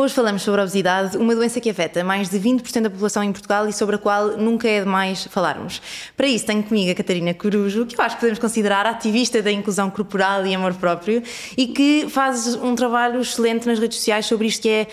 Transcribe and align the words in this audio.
Hoje 0.00 0.14
falamos 0.14 0.42
sobre 0.42 0.60
a 0.60 0.62
obesidade, 0.62 1.16
uma 1.16 1.34
doença 1.34 1.60
que 1.60 1.68
afeta 1.68 2.04
mais 2.04 2.30
de 2.30 2.38
20% 2.38 2.82
da 2.82 2.88
população 2.88 3.20
em 3.20 3.32
Portugal 3.32 3.68
e 3.68 3.72
sobre 3.72 3.96
a 3.96 3.98
qual 3.98 4.36
nunca 4.36 4.68
é 4.68 4.78
demais 4.78 5.24
falarmos. 5.24 5.82
Para 6.16 6.28
isso 6.28 6.46
tenho 6.46 6.62
comigo 6.62 6.92
a 6.92 6.94
Catarina 6.94 7.34
Corujo, 7.34 7.84
que 7.84 7.98
eu 7.98 8.04
acho 8.04 8.14
que 8.14 8.20
podemos 8.20 8.38
considerar 8.38 8.86
ativista 8.86 9.42
da 9.42 9.50
inclusão 9.50 9.90
corporal 9.90 10.46
e 10.46 10.54
amor 10.54 10.72
próprio 10.74 11.20
e 11.56 11.66
que 11.66 12.06
faz 12.08 12.54
um 12.54 12.76
trabalho 12.76 13.20
excelente 13.20 13.66
nas 13.66 13.80
redes 13.80 13.98
sociais 13.98 14.24
sobre 14.24 14.46
isto 14.46 14.62
que 14.62 14.68
é 14.68 14.86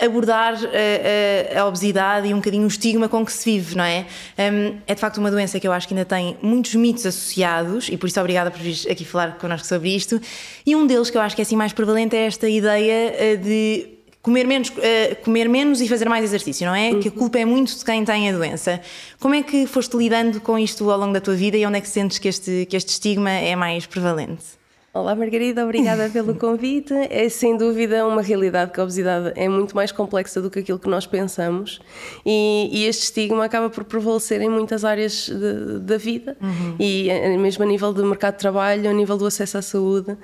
uh, 0.00 0.06
abordar 0.06 0.54
uh, 0.54 0.58
uh, 0.64 1.60
a 1.60 1.66
obesidade 1.66 2.26
e 2.28 2.32
um 2.32 2.38
bocadinho 2.38 2.64
o 2.64 2.68
estigma 2.68 3.06
com 3.06 3.26
que 3.26 3.32
se 3.34 3.44
vive, 3.52 3.76
não 3.76 3.84
é? 3.84 4.06
Um, 4.38 4.78
é 4.86 4.94
de 4.94 5.00
facto 5.02 5.18
uma 5.18 5.30
doença 5.30 5.60
que 5.60 5.68
eu 5.68 5.72
acho 5.74 5.86
que 5.86 5.92
ainda 5.92 6.06
tem 6.06 6.38
muitos 6.40 6.74
mitos 6.74 7.04
associados 7.04 7.90
e 7.90 7.98
por 7.98 8.06
isso 8.06 8.18
obrigada 8.18 8.50
por 8.50 8.60
vir 8.60 8.90
aqui 8.90 9.04
falar 9.04 9.36
connosco 9.36 9.66
sobre 9.66 9.94
isto. 9.94 10.18
E 10.64 10.74
um 10.74 10.86
deles 10.86 11.10
que 11.10 11.18
eu 11.18 11.20
acho 11.20 11.36
que 11.36 11.42
é 11.42 11.44
assim 11.44 11.54
mais 11.54 11.74
prevalente 11.74 12.16
é 12.16 12.24
esta 12.24 12.48
ideia 12.48 13.36
de 13.36 13.97
comer 14.22 14.46
menos, 14.46 14.68
uh, 14.70 15.16
comer 15.24 15.48
menos 15.48 15.80
e 15.80 15.88
fazer 15.88 16.08
mais 16.08 16.24
exercício, 16.24 16.66
não 16.66 16.74
é? 16.74 16.90
Uhum. 16.90 17.00
Que 17.00 17.08
a 17.08 17.10
culpa 17.10 17.38
é 17.38 17.44
muito 17.44 17.76
de 17.76 17.84
quem 17.84 18.04
tem 18.04 18.28
a 18.28 18.32
doença. 18.32 18.80
Como 19.18 19.34
é 19.34 19.42
que 19.42 19.66
foste 19.66 19.96
lidando 19.96 20.40
com 20.40 20.58
isto 20.58 20.90
ao 20.90 20.98
longo 20.98 21.12
da 21.12 21.20
tua 21.20 21.34
vida 21.34 21.56
e 21.56 21.64
onde 21.64 21.78
é 21.78 21.80
que 21.80 21.88
sentes 21.88 22.18
que 22.18 22.28
este, 22.28 22.66
que 22.68 22.76
este 22.76 22.90
estigma 22.90 23.30
é 23.30 23.54
mais 23.54 23.86
prevalente? 23.86 24.57
Olá 24.98 25.14
Margarida, 25.14 25.62
obrigada 25.62 26.10
pelo 26.10 26.34
convite. 26.36 26.92
É 26.92 27.28
sem 27.28 27.56
dúvida 27.56 28.04
uma 28.04 28.20
realidade 28.20 28.72
que 28.72 28.80
a 28.80 28.82
obesidade 28.82 29.32
é 29.36 29.48
muito 29.48 29.76
mais 29.76 29.92
complexa 29.92 30.42
do 30.42 30.50
que 30.50 30.58
aquilo 30.58 30.76
que 30.76 30.88
nós 30.88 31.06
pensamos 31.06 31.80
e, 32.26 32.68
e 32.72 32.84
este 32.84 33.04
estigma 33.04 33.44
acaba 33.44 33.70
por 33.70 33.84
prevalecer 33.84 34.40
em 34.40 34.48
muitas 34.48 34.84
áreas 34.84 35.28
de, 35.28 35.78
da 35.78 35.96
vida 35.96 36.36
uhum. 36.42 36.74
e 36.80 37.08
eh, 37.10 37.36
mesmo 37.36 37.62
a 37.62 37.66
nível 37.66 37.92
do 37.92 38.04
mercado 38.04 38.34
de 38.34 38.40
trabalho, 38.40 38.90
a 38.90 38.92
nível 38.92 39.16
do 39.16 39.24
acesso 39.24 39.58
à 39.58 39.62
saúde, 39.62 40.10
uh, 40.10 40.16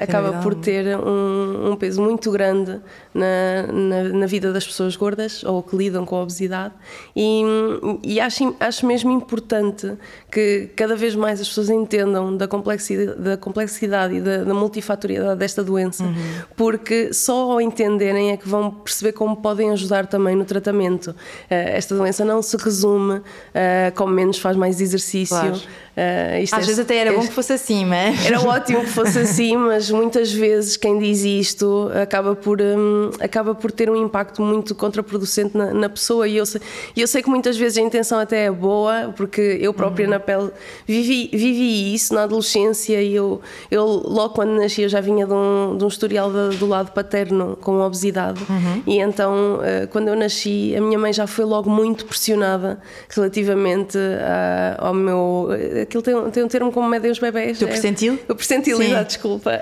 acaba 0.00 0.34
por 0.34 0.54
ter 0.54 0.96
um, 0.96 1.72
um, 1.72 1.76
peso 1.76 2.00
muito 2.00 2.30
grande 2.30 2.80
na, 3.12 3.66
na, 3.72 4.02
na, 4.04 4.26
vida 4.26 4.52
das 4.52 4.64
pessoas 4.64 4.94
gordas 4.94 5.42
ou 5.42 5.64
que 5.64 5.76
lidam 5.76 6.06
com 6.06 6.14
a 6.14 6.22
obesidade 6.22 6.74
e, 7.16 7.42
e 8.04 8.20
acho, 8.20 8.54
acho 8.60 8.86
mesmo 8.86 9.10
importante 9.10 9.94
que 10.30 10.70
cada 10.76 10.94
vez 10.94 11.16
mais 11.16 11.40
as 11.40 11.48
pessoas 11.48 11.70
entendam 11.70 12.36
da 12.36 12.46
complexidade, 12.46 13.18
da 13.18 13.36
complexidade 13.36 13.95
complexidade 13.96 14.14
e 14.14 14.20
da, 14.20 14.44
da 14.44 14.54
multifatoriedade 14.54 15.38
desta 15.38 15.64
doença, 15.64 16.04
uhum. 16.04 16.14
porque 16.56 17.12
só 17.12 17.52
ao 17.52 17.60
entenderem 17.60 18.32
é 18.32 18.36
que 18.36 18.48
vão 18.48 18.70
perceber 18.70 19.12
como 19.12 19.36
podem 19.36 19.70
ajudar 19.70 20.06
também 20.06 20.36
no 20.36 20.44
tratamento. 20.44 21.08
Uh, 21.08 21.14
esta 21.48 21.94
doença 21.94 22.24
não 22.24 22.42
se 22.42 22.56
resume 22.56 23.18
uh, 23.18 23.22
como 23.94 24.12
menos 24.12 24.38
faz 24.38 24.56
mais 24.56 24.80
exercício. 24.80 25.36
Claro. 25.36 25.60
Uh, 25.96 26.44
Às 26.44 26.52
é, 26.52 26.56
vezes 26.58 26.78
até 26.78 26.96
era 26.96 27.12
bom 27.12 27.26
que 27.26 27.32
fosse 27.32 27.54
assim, 27.54 27.86
mas. 27.86 28.26
Era 28.26 28.40
ótimo 28.44 28.80
que 28.80 28.90
fosse 28.90 29.18
assim, 29.18 29.56
mas 29.56 29.90
muitas 29.90 30.30
vezes 30.30 30.76
quem 30.76 30.98
diz 30.98 31.24
isto 31.24 31.90
acaba 32.02 32.36
por, 32.36 32.60
um, 32.60 33.10
acaba 33.18 33.54
por 33.54 33.72
ter 33.72 33.88
um 33.88 33.96
impacto 33.96 34.42
muito 34.42 34.74
contraproducente 34.74 35.56
na, 35.56 35.72
na 35.72 35.88
pessoa. 35.88 36.28
E 36.28 36.36
eu 36.36 36.44
sei, 36.44 36.60
eu 36.94 37.06
sei 37.06 37.22
que 37.22 37.30
muitas 37.30 37.56
vezes 37.56 37.78
a 37.78 37.80
intenção 37.80 38.18
até 38.18 38.44
é 38.44 38.50
boa, 38.50 39.14
porque 39.16 39.58
eu 39.60 39.72
própria 39.72 40.04
uhum. 40.04 40.10
na 40.10 40.20
pele 40.20 40.50
vivi, 40.86 41.30
vivi 41.32 41.94
isso 41.94 42.12
na 42.14 42.24
adolescência 42.24 43.02
e 43.02 43.14
eu, 43.14 43.40
eu 43.70 43.84
logo 43.84 44.34
quando 44.34 44.50
nasci 44.50 44.82
eu 44.82 44.88
já 44.88 45.00
vinha 45.00 45.26
de 45.26 45.32
um, 45.32 45.76
de 45.76 45.84
um 45.84 45.88
historial 45.88 46.30
de, 46.30 46.56
do 46.58 46.66
lado 46.66 46.92
paterno 46.92 47.56
com 47.60 47.80
obesidade 47.80 48.40
uhum. 48.48 48.82
e 48.86 48.98
então 48.98 49.56
uh, 49.56 49.88
quando 49.88 50.08
eu 50.08 50.16
nasci 50.16 50.74
a 50.76 50.80
minha 50.80 50.98
mãe 50.98 51.12
já 51.12 51.26
foi 51.26 51.44
logo 51.44 51.70
muito 51.70 52.04
pressionada 52.04 52.78
relativamente 53.08 53.98
a, 53.98 54.86
ao 54.86 54.94
meu 54.94 55.48
aquilo 55.86 56.02
tem, 56.02 56.30
tem 56.30 56.44
um 56.44 56.48
termo 56.48 56.72
como 56.72 56.88
medem 56.88 57.10
os 57.10 57.18
bebés. 57.18 57.62
O 57.62 57.66
percentil? 57.66 58.18
É, 58.28 58.32
o 58.32 58.36
percentil, 58.36 58.82
exato, 58.82 59.06
desculpa. 59.06 59.60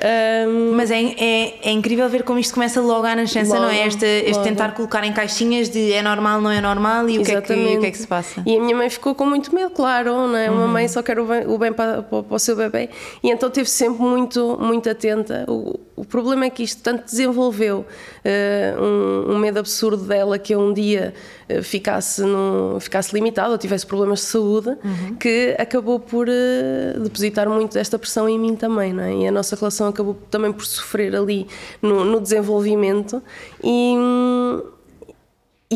Um, 0.48 0.72
Mas 0.72 0.90
é, 0.90 1.00
é, 1.00 1.54
é, 1.62 1.70
incrível 1.70 2.08
ver 2.08 2.22
como 2.22 2.38
isto 2.38 2.54
começa 2.54 2.80
logo 2.80 3.06
à 3.06 3.14
nascença, 3.14 3.54
logo, 3.54 3.66
não 3.66 3.70
é? 3.70 3.86
Este, 3.86 4.04
este 4.04 4.42
tentar 4.42 4.74
colocar 4.74 5.04
em 5.04 5.12
caixinhas 5.12 5.68
de 5.68 5.92
é 5.92 6.02
normal, 6.02 6.40
não 6.40 6.50
é 6.50 6.60
normal 6.60 7.08
e 7.08 7.18
o 7.18 7.22
que 7.22 7.32
é 7.32 7.40
que, 7.40 7.52
o 7.52 7.80
que, 7.80 7.86
é 7.86 7.90
que, 7.90 7.98
se 7.98 8.06
passa. 8.06 8.42
E 8.44 8.56
a 8.56 8.60
minha 8.60 8.74
mãe 8.74 8.88
ficou 8.88 9.14
com 9.14 9.26
muito 9.26 9.54
medo, 9.54 9.70
claro, 9.70 10.10
não 10.26 10.36
é? 10.36 10.50
Uma 10.50 10.62
uhum. 10.62 10.68
mãe 10.68 10.88
só 10.88 11.02
quer 11.02 11.18
o 11.18 11.26
bem, 11.26 11.46
o 11.46 11.58
bem 11.58 11.72
para, 11.72 12.02
para, 12.02 12.22
para, 12.22 12.34
o 12.34 12.38
seu 12.38 12.56
bebê 12.56 12.88
e 13.22 13.30
então 13.30 13.50
teve 13.50 13.68
sempre 13.68 14.02
muito, 14.02 14.58
muito 14.60 14.88
atenta. 14.88 15.44
O, 15.48 15.78
o 15.96 16.04
problema 16.04 16.46
é 16.46 16.50
que 16.50 16.62
isto 16.62 16.82
tanto 16.82 17.04
desenvolveu 17.04 17.84
uh, 18.24 18.82
um, 18.82 19.34
um, 19.34 19.38
medo 19.38 19.58
absurdo 19.58 20.04
dela 20.04 20.38
que 20.38 20.54
eu 20.54 20.60
um 20.60 20.72
dia 20.72 21.14
ficasse, 21.62 22.22
no, 22.22 22.78
ficasse 22.80 23.14
limitado 23.14 23.52
ou 23.52 23.58
tivesse 23.58 23.86
problemas 23.86 24.20
de 24.20 24.26
saúde, 24.26 24.70
uhum. 24.70 25.16
que 25.16 25.54
acabou 25.58 26.00
por 26.00 26.28
uh, 26.28 27.00
depositar 27.00 27.48
muito 27.48 27.74
desta 27.74 27.98
pressão 27.98 28.28
em 28.28 28.38
mim 28.38 28.56
também, 28.56 28.92
não 28.92 29.02
é? 29.02 29.14
E 29.14 29.26
a 29.26 29.32
nossa 29.32 29.56
relação 29.56 29.88
acabou 29.88 30.14
também 30.30 30.52
por 30.52 30.64
sofrer 30.64 31.14
ali 31.14 31.46
no, 31.80 32.04
no 32.04 32.20
desenvolvimento 32.20 33.22
e. 33.62 33.94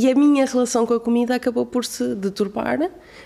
E 0.00 0.08
a 0.08 0.14
minha 0.14 0.46
relação 0.46 0.86
com 0.86 0.94
a 0.94 1.00
comida 1.00 1.34
acabou 1.34 1.66
por 1.66 1.84
se 1.84 2.14
deturpar, 2.14 2.80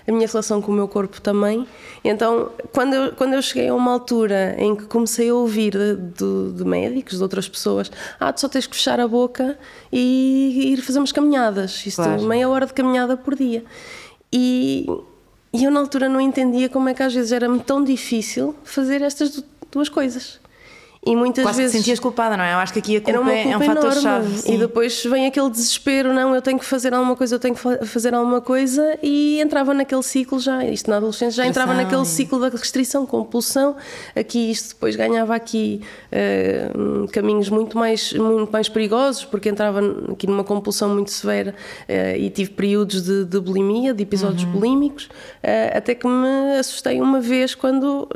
a 0.09 0.11
minha 0.11 0.27
relação 0.27 0.63
com 0.63 0.73
o 0.73 0.75
meu 0.75 0.89
corpo 0.89 1.21
também. 1.21 1.67
Então, 2.03 2.51
quando 2.73 2.95
eu, 2.95 3.13
quando 3.13 3.35
eu 3.35 3.43
cheguei 3.43 3.69
a 3.69 3.75
uma 3.75 3.93
altura 3.93 4.57
em 4.57 4.75
que 4.75 4.85
comecei 4.85 5.29
a 5.29 5.35
ouvir 5.35 5.73
de, 5.73 5.97
de, 5.97 6.53
de 6.57 6.65
médicos, 6.65 7.19
de 7.19 7.23
outras 7.23 7.47
pessoas, 7.47 7.93
ah, 8.19 8.33
tu 8.33 8.41
só 8.41 8.49
tens 8.49 8.67
que 8.67 8.75
fechar 8.75 8.99
a 9.01 9.07
boca 9.07 9.59
e 9.93 10.73
ir 10.73 10.81
fazer 10.81 10.99
umas 10.99 11.13
caminhadas, 11.13 11.85
isto 11.85 12.03
claro. 12.03 12.23
meia 12.23 12.49
hora 12.49 12.65
de 12.65 12.73
caminhada 12.73 13.19
por 13.19 13.35
dia. 13.35 13.63
E, 14.33 14.87
e 15.53 15.65
eu 15.65 15.71
na 15.71 15.81
altura 15.81 16.09
não 16.09 16.23
entendia 16.23 16.71
como 16.71 16.89
é 16.89 16.95
que 16.95 17.03
às 17.03 17.13
vezes 17.13 17.33
era-me 17.33 17.61
tão 17.61 17.85
difícil 17.85 18.55
fazer 18.65 19.03
estas 19.03 19.45
duas 19.71 19.91
coisas. 19.91 20.41
E 21.05 21.17
muitas 21.17 21.43
Quase 21.43 21.63
vezes. 21.63 21.77
sentias 21.77 21.99
culpada, 21.99 22.37
não 22.37 22.45
é? 22.45 22.55
Eu 22.55 22.59
acho 22.59 22.73
que 22.73 22.79
aqui 22.79 22.97
a 22.97 23.01
culpa, 23.01 23.19
culpa 23.19 23.33
é, 23.33 23.51
é, 23.51 23.57
um 23.57 23.61
fator-chave. 23.61 24.53
E 24.53 24.57
depois 24.57 25.03
vem 25.05 25.27
aquele 25.27 25.51
desespero, 25.51 26.13
não, 26.13 26.33
eu 26.33 26.41
tenho 26.41 26.61
que 26.61 26.65
fazer 26.65 26.95
alguma 26.95 27.17
coisa, 27.17 27.35
eu 27.35 27.41
tenho 27.41 27.57
que 27.57 27.87
fazer 27.87 28.15
alguma 28.15 28.41
coisa, 28.41 28.97
e 29.03 29.41
entrava 29.41 29.75
naquele 29.75 30.03
ciclo 30.05 30.39
já, 30.39 30.65
isto 30.65 30.89
na 30.89 30.99
adolescência, 30.99 31.43
já 31.43 31.47
entrava 31.49 31.75
naquele 31.75 32.05
ciclo 32.05 32.39
da 32.39 32.49
restrição, 32.49 33.05
compulsão. 33.05 33.75
Aqui 34.15 34.49
isto 34.53 34.75
depois 34.75 34.95
ganhava 34.95 35.35
aqui 35.35 35.83
uh, 36.13 37.09
caminhos 37.09 37.49
muito 37.49 37.77
mais, 37.77 38.13
muito 38.13 38.53
mais 38.53 38.69
perigosos, 38.69 39.25
porque 39.25 39.49
entrava 39.49 39.81
aqui 40.13 40.29
numa 40.29 40.45
compulsão 40.45 40.89
muito 40.91 41.11
severa 41.11 41.53
uh, 41.89 42.17
e 42.17 42.31
tive 42.31 42.51
períodos 42.51 43.03
de, 43.03 43.25
de 43.25 43.41
bulimia, 43.41 43.93
de 43.93 44.05
episódios 44.05 44.45
uhum. 44.45 44.53
bulímicos, 44.53 45.07
uh, 45.07 45.77
até 45.77 45.97
que 45.97 46.07
me 46.07 46.59
assustei 46.61 47.01
uma 47.01 47.21
vez 47.21 47.57
quando 47.57 48.09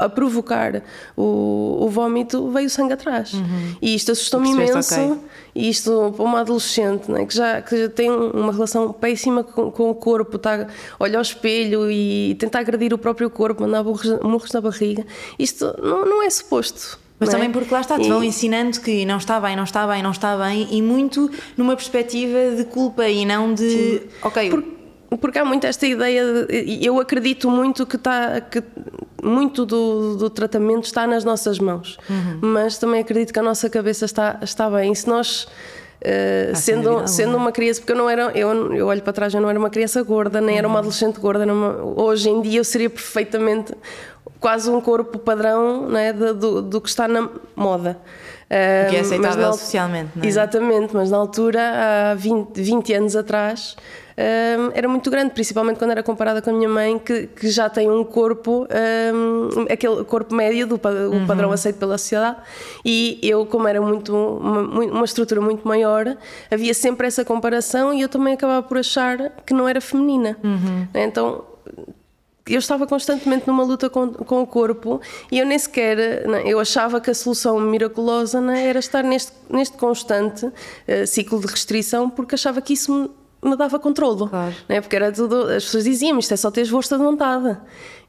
a 0.00 0.08
provocar 0.08 0.82
o, 1.16 1.78
o 1.80 1.88
vómito, 1.88 2.50
veio 2.50 2.70
sangue 2.70 2.94
atrás. 2.94 3.34
Uhum. 3.34 3.76
E 3.80 3.94
isto 3.94 4.12
assustou-me 4.12 4.50
imenso. 4.50 4.94
Okay. 4.94 5.18
E 5.54 5.68
isto 5.68 6.12
para 6.16 6.24
uma 6.24 6.40
adolescente 6.40 7.10
né, 7.10 7.26
que, 7.26 7.34
já, 7.34 7.60
que 7.60 7.82
já 7.82 7.88
tem 7.88 8.10
uma 8.10 8.52
relação 8.52 8.92
péssima 8.92 9.44
com, 9.44 9.70
com 9.70 9.90
o 9.90 9.94
corpo, 9.94 10.36
está, 10.36 10.66
olha 10.98 11.18
ao 11.18 11.22
espelho 11.22 11.90
e 11.90 12.36
tenta 12.38 12.58
agredir 12.58 12.94
o 12.94 12.98
próprio 12.98 13.28
corpo, 13.28 13.62
mandar 13.62 13.82
murros 13.82 14.52
na 14.52 14.60
barriga. 14.60 15.04
Isto 15.38 15.74
não, 15.82 16.06
não 16.06 16.22
é 16.22 16.30
suposto. 16.30 16.98
Mas 17.18 17.28
é? 17.28 17.32
também 17.32 17.50
porque 17.50 17.72
lá 17.72 17.82
está, 17.82 17.98
te 17.98 18.08
vão 18.08 18.24
ensinando 18.24 18.80
que 18.80 19.04
não 19.04 19.18
está 19.18 19.38
bem, 19.38 19.54
não 19.54 19.64
está 19.64 19.86
bem, 19.86 20.02
não 20.02 20.10
está 20.10 20.38
bem, 20.38 20.66
e 20.70 20.80
muito 20.80 21.30
numa 21.54 21.76
perspectiva 21.76 22.56
de 22.56 22.64
culpa 22.64 23.06
e 23.06 23.26
não 23.26 23.52
de. 23.52 23.70
Sim. 23.70 24.00
Ok. 24.22 24.48
Porque 24.48 24.79
porque 25.18 25.38
há 25.38 25.44
muito 25.44 25.66
esta 25.66 25.86
ideia, 25.86 26.46
de, 26.46 26.84
eu 26.84 27.00
acredito 27.00 27.50
muito 27.50 27.84
que, 27.84 27.96
está, 27.96 28.40
que 28.40 28.62
muito 29.22 29.66
do, 29.66 30.16
do 30.16 30.30
tratamento 30.30 30.84
está 30.84 31.06
nas 31.06 31.24
nossas 31.24 31.58
mãos, 31.58 31.98
uhum. 32.08 32.38
mas 32.40 32.78
também 32.78 33.00
acredito 33.00 33.32
que 33.32 33.38
a 33.38 33.42
nossa 33.42 33.68
cabeça 33.68 34.04
está, 34.04 34.38
está 34.42 34.70
bem. 34.70 34.92
E 34.92 34.96
se 34.96 35.08
nós. 35.08 35.48
Uh, 36.00 36.56
sendo, 36.56 37.06
sendo 37.06 37.36
uma 37.36 37.52
criança, 37.52 37.78
porque 37.78 37.92
eu 37.92 37.96
não 37.96 38.08
era, 38.08 38.32
eu, 38.34 38.74
eu 38.74 38.86
olho 38.86 39.02
para 39.02 39.12
trás, 39.12 39.34
eu 39.34 39.40
não 39.40 39.50
era 39.50 39.58
uma 39.58 39.68
criança 39.68 40.02
gorda, 40.02 40.40
nem 40.40 40.52
uhum. 40.52 40.58
era 40.58 40.66
uma 40.66 40.74
uhum. 40.74 40.78
adolescente 40.78 41.20
gorda. 41.20 41.44
Uma, 41.44 41.76
hoje 42.00 42.30
em 42.30 42.40
dia 42.40 42.60
eu 42.60 42.64
seria 42.64 42.88
perfeitamente 42.88 43.74
quase 44.40 44.70
um 44.70 44.80
corpo 44.80 45.18
padrão 45.18 45.88
né, 45.88 46.12
do, 46.12 46.62
do 46.62 46.80
que 46.80 46.88
está 46.88 47.06
na 47.06 47.28
moda. 47.54 47.98
Uh, 48.46 48.90
que 48.90 48.96
é 48.96 49.00
aceitável 49.00 49.46
na, 49.46 49.52
socialmente, 49.52 50.10
não 50.16 50.24
é? 50.24 50.26
Exatamente, 50.26 50.96
mas 50.96 51.08
na 51.08 51.18
altura, 51.18 51.60
há 52.10 52.14
20, 52.16 52.60
20 52.60 52.94
anos 52.94 53.14
atrás, 53.14 53.76
um, 54.20 54.70
era 54.74 54.86
muito 54.86 55.10
grande, 55.10 55.30
principalmente 55.30 55.78
quando 55.78 55.92
era 55.92 56.02
comparada 56.02 56.42
com 56.42 56.50
a 56.50 56.52
minha 56.52 56.68
mãe, 56.68 56.98
que, 56.98 57.26
que 57.28 57.48
já 57.48 57.70
tem 57.70 57.90
um 57.90 58.04
corpo, 58.04 58.66
um, 59.14 59.62
aquele 59.70 60.04
corpo 60.04 60.34
médio 60.34 60.66
do 60.66 60.74
uhum. 60.74 61.26
padrão 61.26 61.50
aceito 61.50 61.76
pela 61.76 61.96
sociedade, 61.96 62.36
e 62.84 63.18
eu, 63.22 63.46
como 63.46 63.66
era 63.66 63.80
muito 63.80 64.14
uma, 64.14 64.60
uma, 64.60 65.04
estrutura 65.04 65.40
muito 65.40 65.66
maior, 65.66 66.16
havia 66.50 66.74
sempre 66.74 67.06
essa 67.06 67.24
comparação 67.24 67.94
e 67.94 68.02
eu 68.02 68.08
também 68.08 68.34
acabava 68.34 68.62
por 68.62 68.76
achar 68.76 69.30
que 69.46 69.54
não 69.54 69.66
era 69.66 69.80
feminina. 69.80 70.36
Uhum. 70.44 70.86
Então 70.94 71.44
eu 72.46 72.58
estava 72.58 72.86
constantemente 72.86 73.46
numa 73.46 73.62
luta 73.62 73.88
com, 73.88 74.12
com 74.12 74.42
o 74.42 74.46
corpo 74.46 75.00
e 75.30 75.38
eu 75.38 75.46
nem 75.46 75.58
sequer, 75.58 76.26
não, 76.26 76.38
eu 76.38 76.58
achava 76.58 77.00
que 77.00 77.10
a 77.10 77.14
solução 77.14 77.60
miraculosa 77.60 78.40
não, 78.40 78.52
era 78.52 78.78
estar 78.78 79.04
neste, 79.04 79.32
neste 79.48 79.76
constante 79.76 80.46
uh, 80.46 80.52
ciclo 81.06 81.40
de 81.40 81.46
restrição 81.46 82.10
porque 82.10 82.34
achava 82.34 82.60
que 82.60 82.72
isso 82.72 82.92
me 82.92 83.19
me 83.42 83.56
dava 83.56 83.78
controlo. 83.78 84.28
Claro. 84.28 84.54
Né? 84.68 84.80
Porque 84.80 84.96
era 84.96 85.10
tudo, 85.12 85.44
as 85.44 85.64
pessoas 85.64 85.84
diziam 85.84 86.18
isto 86.18 86.32
é 86.32 86.36
só 86.36 86.50
teres 86.50 86.70
força 86.70 86.96
de 86.96 87.02
vontade. 87.02 87.58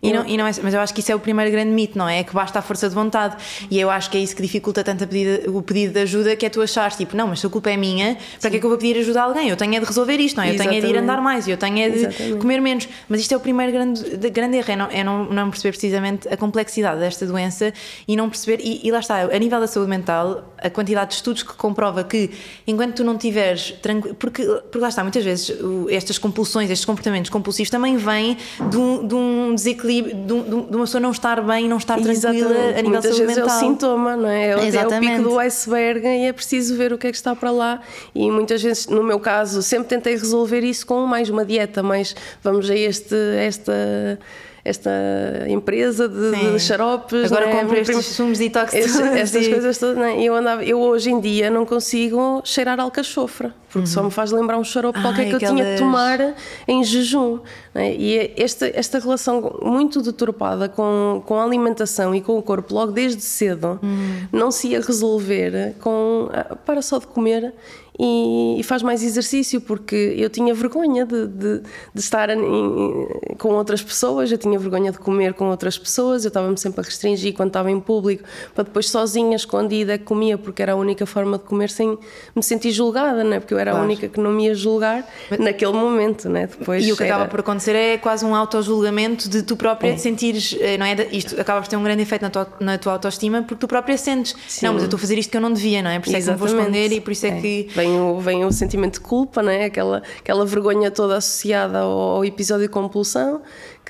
E 0.02 0.12
não, 0.12 0.26
e 0.26 0.36
não 0.36 0.48
é, 0.48 0.52
mas 0.64 0.74
eu 0.74 0.80
acho 0.80 0.94
que 0.94 1.00
isso 1.00 1.12
é 1.12 1.16
o 1.16 1.20
primeiro 1.20 1.52
grande 1.52 1.70
mito, 1.70 1.96
não 1.96 2.10
é? 2.10 2.20
É 2.20 2.24
que 2.24 2.34
basta 2.34 2.58
a 2.58 2.62
força 2.62 2.90
de 2.90 2.96
vontade. 2.96 3.36
E 3.70 3.80
eu 3.80 3.90
acho 3.90 4.10
que 4.10 4.18
é 4.18 4.22
isso 4.22 4.36
que 4.36 4.42
dificulta 4.42 4.84
tanto 4.84 5.08
pedido, 5.08 5.56
o 5.56 5.62
pedido 5.62 5.94
de 5.94 6.00
ajuda, 6.00 6.36
que 6.36 6.44
é 6.44 6.50
tu 6.50 6.60
achares, 6.62 6.98
tipo, 6.98 7.16
não, 7.16 7.28
mas 7.28 7.40
se 7.40 7.46
a 7.46 7.50
culpa 7.50 7.70
é 7.70 7.78
minha, 7.78 8.16
para 8.16 8.22
Sim. 8.40 8.50
que 8.50 8.56
é 8.58 8.60
que 8.60 8.66
eu 8.66 8.70
vou 8.70 8.80
pedir 8.80 8.98
ajuda 9.00 9.22
a 9.22 9.24
alguém? 9.26 9.50
Eu 9.50 9.56
tenho 9.56 9.76
é 9.76 9.80
de 9.80 9.86
resolver 9.86 10.18
isto, 10.18 10.38
não 10.38 10.44
é? 10.44 10.54
Eu 10.54 10.58
tenho 10.58 10.74
é 10.74 10.82
de 10.82 10.88
ir 10.88 10.98
andar 10.98 11.22
mais, 11.22 11.48
eu 11.48 11.56
tenho 11.56 11.78
é 11.78 11.90
de 11.90 12.00
Exatamente. 12.00 12.38
comer 12.40 12.62
menos. 12.62 12.90
Mas 13.08 13.22
isto 13.22 13.34
é 13.34 13.38
o 13.38 13.40
primeiro 13.40 13.72
grande, 13.72 14.04
grande 14.30 14.58
erro, 14.58 14.72
é 14.72 14.76
não, 14.76 14.88
é 14.90 15.04
não, 15.04 15.26
não 15.26 15.50
perceber 15.52 15.72
precisamente 15.72 16.28
a 16.28 16.36
complexidade 16.36 17.00
desta 17.00 17.26
doença 17.28 17.72
e 18.08 18.16
não 18.16 18.28
perceber, 18.28 18.60
e, 18.64 18.82
e 18.84 18.92
lá 18.92 19.00
está, 19.00 19.22
a 19.22 19.40
nível 19.40 19.60
da 19.60 19.68
saúde 19.68 19.90
mental, 19.90 20.52
a 20.58 20.70
quantidade 20.70 21.10
de 21.10 21.16
estudos 21.18 21.44
que 21.44 21.54
comprova 21.54 22.04
que 22.04 22.32
enquanto 22.66 22.96
tu 22.96 23.04
não 23.04 23.20
tiveres 23.20 23.72
tranquilo, 23.84 24.16
porque, 24.16 24.44
porque 24.44 24.80
lá 24.80 24.90
está, 24.90 25.04
muitas 25.04 25.24
vezes 25.24 25.56
estas 25.90 26.18
compulsões, 26.18 26.72
estes 26.72 26.86
comportamentos 26.86 27.30
compulsivos 27.30 27.70
também 27.70 27.98
vêm 27.98 28.38
de 28.68 28.78
um, 28.78 29.08
de 29.08 29.14
um 29.14 29.54
desequilíbrio, 29.54 29.91
de, 30.00 30.34
um, 30.34 30.44
de, 30.44 30.76
uma 30.76 30.86
pessoa 30.86 31.02
não 31.02 31.12
estar 31.12 31.42
bem, 31.42 31.68
não 31.68 31.78
estar 31.78 31.96
tranquila 31.96 32.32
Exatamente. 32.34 32.54
a 32.54 32.82
nível 32.82 32.90
Muitas 32.92 33.18
vezes 33.18 33.38
mental. 33.38 33.54
é 33.54 33.58
o 33.58 33.60
sintoma, 33.60 34.16
não 34.16 34.30
é? 34.30 34.48
É 34.50 34.56
o, 34.56 34.60
é 34.60 34.88
o 34.88 35.00
pico 35.00 35.24
do 35.24 35.40
iceberg 35.40 36.06
e 36.06 36.26
é 36.26 36.34
preciso 36.34 36.78
ver 36.78 36.94
o 36.94 36.98
que 36.98 37.08
é 37.08 37.12
que 37.12 37.18
está 37.18 37.36
para 37.36 37.52
lá. 37.52 37.82
E 38.14 38.30
muitas 38.30 38.62
vezes, 38.62 38.88
no 38.88 39.04
meu 39.04 39.20
caso, 39.20 39.62
sempre 39.62 39.88
tentei 39.90 40.14
resolver 40.14 40.62
isso 40.62 40.86
com 40.86 41.06
mais 41.06 41.30
uma 41.30 41.44
dieta, 41.44 41.82
mais 41.82 42.16
vamos 42.44 42.70
a 42.70 42.76
este, 42.76 43.16
esta 43.38 44.18
esta 44.64 44.92
empresa 45.48 46.08
de, 46.08 46.54
de 46.54 46.60
xaropes. 46.60 47.32
Agora 47.32 47.48
né? 47.48 47.60
compro 47.60 47.78
estes 47.78 48.06
sumos 48.06 48.38
detox. 48.38 48.74
estas 48.74 49.48
coisas 49.48 49.78
todas. 49.78 49.98
Né? 49.98 50.22
Eu, 50.22 50.36
andava, 50.36 50.64
eu 50.64 50.80
hoje 50.80 51.10
em 51.10 51.20
dia 51.20 51.50
não 51.50 51.66
consigo 51.66 52.42
cheirar 52.44 52.80
alcachofra, 52.80 53.54
porque 53.68 53.80
uhum. 53.80 53.86
só 53.86 54.04
me 54.04 54.12
faz 54.12 54.32
lembrar 54.32 54.58
um 54.58 54.64
xarope 54.64 55.02
qualquer 55.02 55.30
que 55.30 55.36
aquelas... 55.36 55.52
eu 55.52 55.56
tinha 55.56 55.74
que 55.74 55.82
tomar 55.82 56.36
em 56.68 56.84
jejum. 56.84 57.40
Né? 57.74 57.96
E 57.96 58.18
é 58.18 58.34
esta, 58.38 58.68
esta 58.68 59.00
relação 59.00 59.60
muito 59.64 60.02
deturpada 60.02 60.70
com, 60.70 61.24
com 61.26 61.40
a 61.40 61.44
alimentação 61.44 62.14
e 62.14 62.22
com 62.22 62.38
o 62.38 62.42
corpo, 62.44 62.74
logo 62.74 62.92
desde 62.92 63.22
cedo, 63.22 63.80
uhum. 63.82 64.28
não 64.32 64.52
se 64.52 64.70
ia 64.70 64.82
resolver 64.82 65.76
com. 65.80 66.30
Ah, 66.32 66.56
para 66.56 66.82
só 66.82 67.00
de 67.00 67.08
comer 67.08 67.54
e, 68.04 68.60
e, 68.60 68.64
faz 68.64 68.82
mais 68.82 69.04
exercício, 69.04 69.62
porque 69.62 70.16
eu 70.18 70.28
tinha 70.28 70.56
vergonha 70.56 71.06
de, 71.06 71.28
de, 71.28 71.60
de 71.94 72.00
estar 72.00 72.32
em, 72.32 73.08
com 73.38 73.50
outras 73.50 73.84
pessoas, 73.84 74.32
eu 74.32 74.40
tinha 74.40 74.58
vergonha 74.58 74.92
de 74.92 74.98
comer 74.98 75.36
com 75.36 75.52
outras 75.52 75.78
pessoas, 75.78 76.26
eu 76.26 76.30
estava-me 76.30 76.58
sempre 76.58 76.82
a 76.82 76.84
restringir 76.84 77.36
quando 77.36 77.50
estava 77.50 77.70
em 77.70 77.80
público, 77.80 78.24
para 78.56 78.64
depois 78.64 78.90
sozinha, 78.90 79.36
escondida, 79.36 80.00
comia, 80.00 80.36
porque 80.36 80.64
era 80.64 80.72
a 80.72 80.76
única 80.76 81.06
forma 81.06 81.38
de 81.38 81.44
comer 81.44 81.70
sem 81.70 81.96
me 82.36 82.42
sentir 82.42 82.72
julgada, 82.72 83.24
né? 83.24 83.40
porque 83.40 83.54
eu 83.54 83.60
era 83.60 83.70
claro. 83.70 83.84
a 83.84 83.88
única 83.88 84.08
que 84.08 84.20
não 84.20 84.32
me 84.32 84.46
ia 84.46 84.56
julgar 84.56 85.08
Mas, 85.30 85.40
naquele 85.40 85.74
momento. 85.74 86.28
Né? 86.28 86.48
Depois 86.48 86.84
e 86.84 86.92
o 86.92 86.98
que 86.98 87.04
era... 87.04 87.16
acaba 87.16 87.30
por 87.30 87.42
acontecer 87.42 87.76
é 87.76 87.98
quase 88.00 88.26
um 88.26 88.34
auto-julgamento 88.34 89.30
de 89.30 89.44
tu 89.44 89.56
própria 89.56 89.92
é. 89.92 89.98
sentires, 89.98 90.58
eh, 90.60 90.76
não 90.76 90.88
é? 90.88 90.96
Isto 91.12 91.40
acaba 91.40 91.62
por 91.62 91.68
ter 91.68 91.78
um 91.78 91.84
grande 91.84 92.02
efeito 92.02 92.24
na 92.24 92.32
tua, 92.32 92.48
na 92.60 92.78
tua 92.80 92.94
autoestima, 92.94 93.44
porque 93.44 93.60
tu 93.60 93.68
própria 93.68 93.98
sentes, 93.98 94.36
Sim. 94.48 94.66
não, 94.66 94.74
mas 94.74 94.82
eu 94.82 94.88
estou 94.88 94.98
a 94.98 95.02
fazer 95.02 95.20
isto 95.20 95.30
que 95.30 95.38
eu 95.38 95.42
não 95.42 95.54
devia, 95.54 95.84
não 95.84 95.92
é? 95.92 96.00
Por 96.00 96.08
isso 96.08 96.18
Exatamente. 96.18 96.42
é 96.42 96.48
que 96.48 96.54
me 96.54 96.60
vou 96.60 96.66
esconder 96.66 96.96
e 96.96 97.02
por 97.02 97.12
isso 97.12 97.26
é, 97.28 97.30
é. 97.30 97.42
que 97.42 97.70
vem 97.92 98.00
o, 98.00 98.20
vem 98.20 98.46
o 98.46 98.52
sentimento 98.52 98.96
de 98.96 99.02
culpa, 99.02 99.42
né? 99.44 99.66
aquela, 99.66 100.02
aquela 100.20 100.46
vergonha 100.46 100.90
toda 100.90 101.18
associada 101.18 101.80
ao, 101.80 101.92
ao 101.92 102.26
episódio 102.26 102.68
de 102.68 102.72
compulsão 102.72 103.42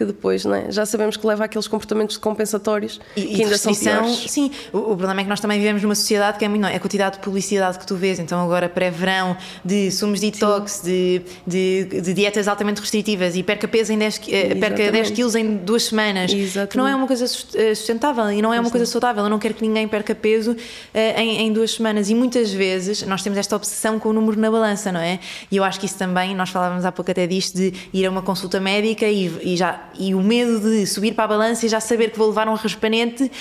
que 0.02 0.06
depois 0.06 0.46
né, 0.46 0.66
já 0.70 0.84
sabemos 0.84 1.16
que 1.16 1.26
leva 1.28 1.46
àqueles 1.46 1.68
comportamentos 1.68 2.18
compensatórios 2.18 3.00
e, 3.16 3.22
que 3.22 3.38
e 3.38 3.44
ainda 3.44 3.58
são 3.58 3.74
piores. 3.74 4.26
Sim, 4.28 4.52
o, 4.74 4.80
o, 4.80 4.98
problema 4.98 5.22
é 5.22 5.24
que 5.24 5.30
nós 5.30 5.40
também 5.40 5.60
vivemos 5.60 5.84
numa 5.84 5.94
sociedade 5.94 6.40
que 6.40 6.46
é 6.46 6.48
muito. 6.48 6.62
Não, 6.62 6.70
é 6.70 6.76
a 6.76 6.80
quantidade 6.80 7.18
de 7.18 7.24
publicidade 7.24 7.78
que 7.78 7.86
tu 7.86 7.96
vês, 7.96 8.20
então 8.20 8.44
agora 8.44 8.68
pré-verão, 8.68 9.38
de 9.64 9.92
sumos 9.92 10.20
detox, 10.20 10.82
de, 10.84 11.22
de, 11.46 12.02
de, 12.02 12.14
dietas 12.14 12.48
altamente 12.48 12.82
restritivas 12.82 13.36
e 13.36 13.44
perca 13.44 13.68
peso 13.68 13.94
em 13.94 13.98
10, 13.98 14.22
eh, 14.28 14.56
perca 14.56 14.92
10 14.92 15.12
quilos 15.12 15.36
em 15.36 15.58
duas 15.58 15.84
semanas, 15.84 16.34
Exatamente. 16.34 16.72
que 16.72 16.78
não 16.78 16.88
é 16.88 16.96
uma 16.96 17.08
coisa 17.08 17.26
eh, 17.26 17.76
sustentável 17.76 18.32
e 18.32 18.42
não 18.42 18.54
é 18.54 18.60
uma 18.60 18.72
coisa 18.72 18.86
saudável. 18.86 19.24
Eu 19.24 19.30
não 19.30 19.40
quero 19.40 19.54
que 19.54 19.68
ninguém 19.68 19.88
perca 19.88 20.16
peso 20.16 20.52
uh, 20.52 20.58
em, 21.18 21.42
em 21.42 21.54
duas 21.54 21.72
semanas 21.72 22.10
e 22.10 22.16
muitas 22.16 22.52
vezes 22.52 23.04
nós 23.04 23.22
temos 23.24 23.38
esta 23.38 23.56
obsessão 23.56 24.00
com 24.00 24.10
o 24.10 24.14
número 24.14 24.40
na 24.40 24.50
balança, 24.50 24.92
não 24.92 25.00
é? 25.00 25.20
E 25.52 25.58
eu 25.58 25.64
acho 25.64 25.80
que 25.80 25.86
isso 25.86 25.98
também, 25.98 26.36
nós 26.36 26.50
falávamos 26.50 26.86
há 26.86 26.92
pouco 26.92 27.12
até 27.12 27.28
disto, 27.28 27.56
de 27.56 27.74
ir 27.94 28.06
a 28.06 28.10
uma 28.10 28.22
consulta 28.22 28.60
médica 28.60 29.06
e, 29.06 29.54
e 29.54 29.58
já 29.58 29.91
e 29.98 30.14
o 30.16 30.22
medo 30.22 30.60
de 30.60 30.86
subir 30.86 31.14
para 31.14 31.26
a 31.26 31.28
balança 31.28 31.66
e 31.66 31.70
já 31.70 31.80
saber 31.80 32.12
que 32.12 32.18
vou 32.18 32.28
levar 32.28 32.48
um 32.48 32.54
raspanete. 32.54 33.32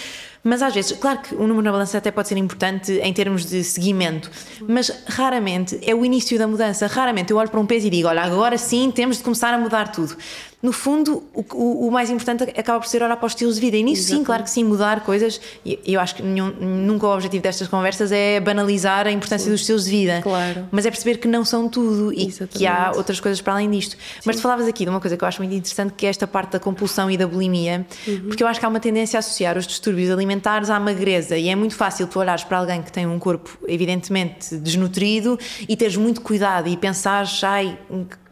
Mas 0.43 0.62
às 0.62 0.73
vezes, 0.73 0.93
claro 0.93 1.20
que 1.20 1.35
o 1.35 1.47
número 1.47 1.62
na 1.62 1.73
balança 1.73 1.99
até 1.99 2.11
pode 2.11 2.29
ser 2.29 2.38
importante 2.38 2.93
em 2.93 3.12
termos 3.12 3.44
de 3.44 3.62
seguimento, 3.62 4.31
mas 4.67 4.91
raramente 5.06 5.79
é 5.82 5.94
o 5.94 6.02
início 6.02 6.38
da 6.38 6.47
mudança. 6.47 6.87
Raramente 6.87 7.31
eu 7.31 7.37
olho 7.37 7.50
para 7.50 7.61
um 7.61 7.67
peso 7.67 7.87
e 7.87 7.91
digo: 7.91 8.08
olha, 8.08 8.23
agora 8.23 8.56
sim 8.56 8.91
temos 8.91 9.19
de 9.19 9.23
começar 9.23 9.52
a 9.52 9.58
mudar 9.58 9.88
tudo 9.93 10.17
no 10.62 10.72
fundo, 10.72 11.22
o, 11.32 11.44
o, 11.54 11.88
o, 11.88 11.90
mais 11.90 12.10
importante 12.10 12.42
acaba 12.42 12.78
por 12.78 12.86
ser 12.86 13.02
olhar 13.02 13.16
para 13.16 13.26
os 13.26 13.32
estilos 13.32 13.54
de 13.54 13.60
vida. 13.62 13.78
E 13.78 13.82
nisso, 13.82 14.02
Exatamente. 14.02 14.18
sim, 14.18 14.24
claro 14.24 14.42
que 14.42 14.50
sim, 14.50 14.64
mudar 14.64 15.00
coisas. 15.00 15.40
E 15.64 15.80
eu 15.86 15.98
acho 15.98 16.14
que 16.14 16.22
nenhum, 16.22 16.50
nunca 16.50 17.06
o 17.06 17.14
objetivo 17.14 17.42
destas 17.42 17.66
conversas 17.66 18.12
é 18.12 18.38
banalizar 18.40 19.06
a 19.06 19.10
importância 19.10 19.46
sim. 19.46 19.50
dos 19.52 19.60
estilos 19.60 19.84
de 19.84 19.90
vida. 19.90 20.20
Claro. 20.22 20.68
Mas 20.70 20.84
é 20.84 20.90
perceber 20.90 21.16
que 21.16 21.26
não 21.26 21.46
são 21.46 21.66
tudo 21.66 22.12
e 22.12 22.26
Exatamente. 22.26 22.58
que 22.58 22.66
há 22.66 22.92
outras 22.94 23.18
coisas 23.18 23.40
para 23.40 23.54
além 23.54 23.70
disto. 23.70 23.92
Sim. 23.92 24.20
Mas 24.26 24.36
tu 24.36 24.42
falavas 24.42 24.68
aqui 24.68 24.84
de 24.84 24.90
uma 24.90 25.00
coisa 25.00 25.16
que 25.16 25.24
eu 25.24 25.28
acho 25.28 25.40
muito 25.40 25.54
interessante, 25.54 25.94
que 25.94 26.04
é 26.04 26.10
esta 26.10 26.26
parte 26.26 26.52
da 26.52 26.60
compulsão 26.60 27.10
e 27.10 27.16
da 27.16 27.26
bulimia, 27.26 27.86
uhum. 28.06 28.20
porque 28.28 28.42
eu 28.42 28.46
acho 28.46 28.60
que 28.60 28.66
há 28.66 28.68
uma 28.68 28.80
tendência 28.80 29.16
a 29.16 29.20
associar 29.20 29.56
os 29.56 29.66
distúrbios 29.66 30.10
alimentares 30.10 30.68
à 30.68 30.78
magreza. 30.78 31.38
E 31.38 31.48
é 31.48 31.56
muito 31.56 31.74
fácil 31.74 32.06
tu 32.06 32.18
olhares 32.18 32.44
para 32.44 32.58
alguém 32.58 32.82
que 32.82 32.92
tem 32.92 33.06
um 33.06 33.18
corpo 33.18 33.56
evidentemente 33.66 34.56
desnutrido 34.56 35.38
e 35.66 35.74
teres 35.74 35.96
muito 35.96 36.20
cuidado 36.20 36.68
e 36.68 36.76
pensares, 36.76 37.42
ai 37.42 37.78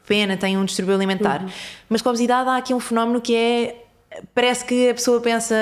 pena, 0.08 0.36
tem 0.36 0.56
um 0.56 0.64
distúrbio 0.64 0.94
alimentar. 0.94 1.42
Uhum. 1.42 1.50
Mas 1.88 2.02
com 2.02 2.08
a 2.08 2.12
obesidade 2.12 2.48
há 2.48 2.56
aqui 2.56 2.72
um 2.72 2.80
fenómeno 2.80 3.20
que 3.20 3.36
é 3.36 3.84
parece 4.34 4.64
que 4.64 4.90
a 4.90 4.94
pessoa 4.94 5.20
pensa 5.20 5.54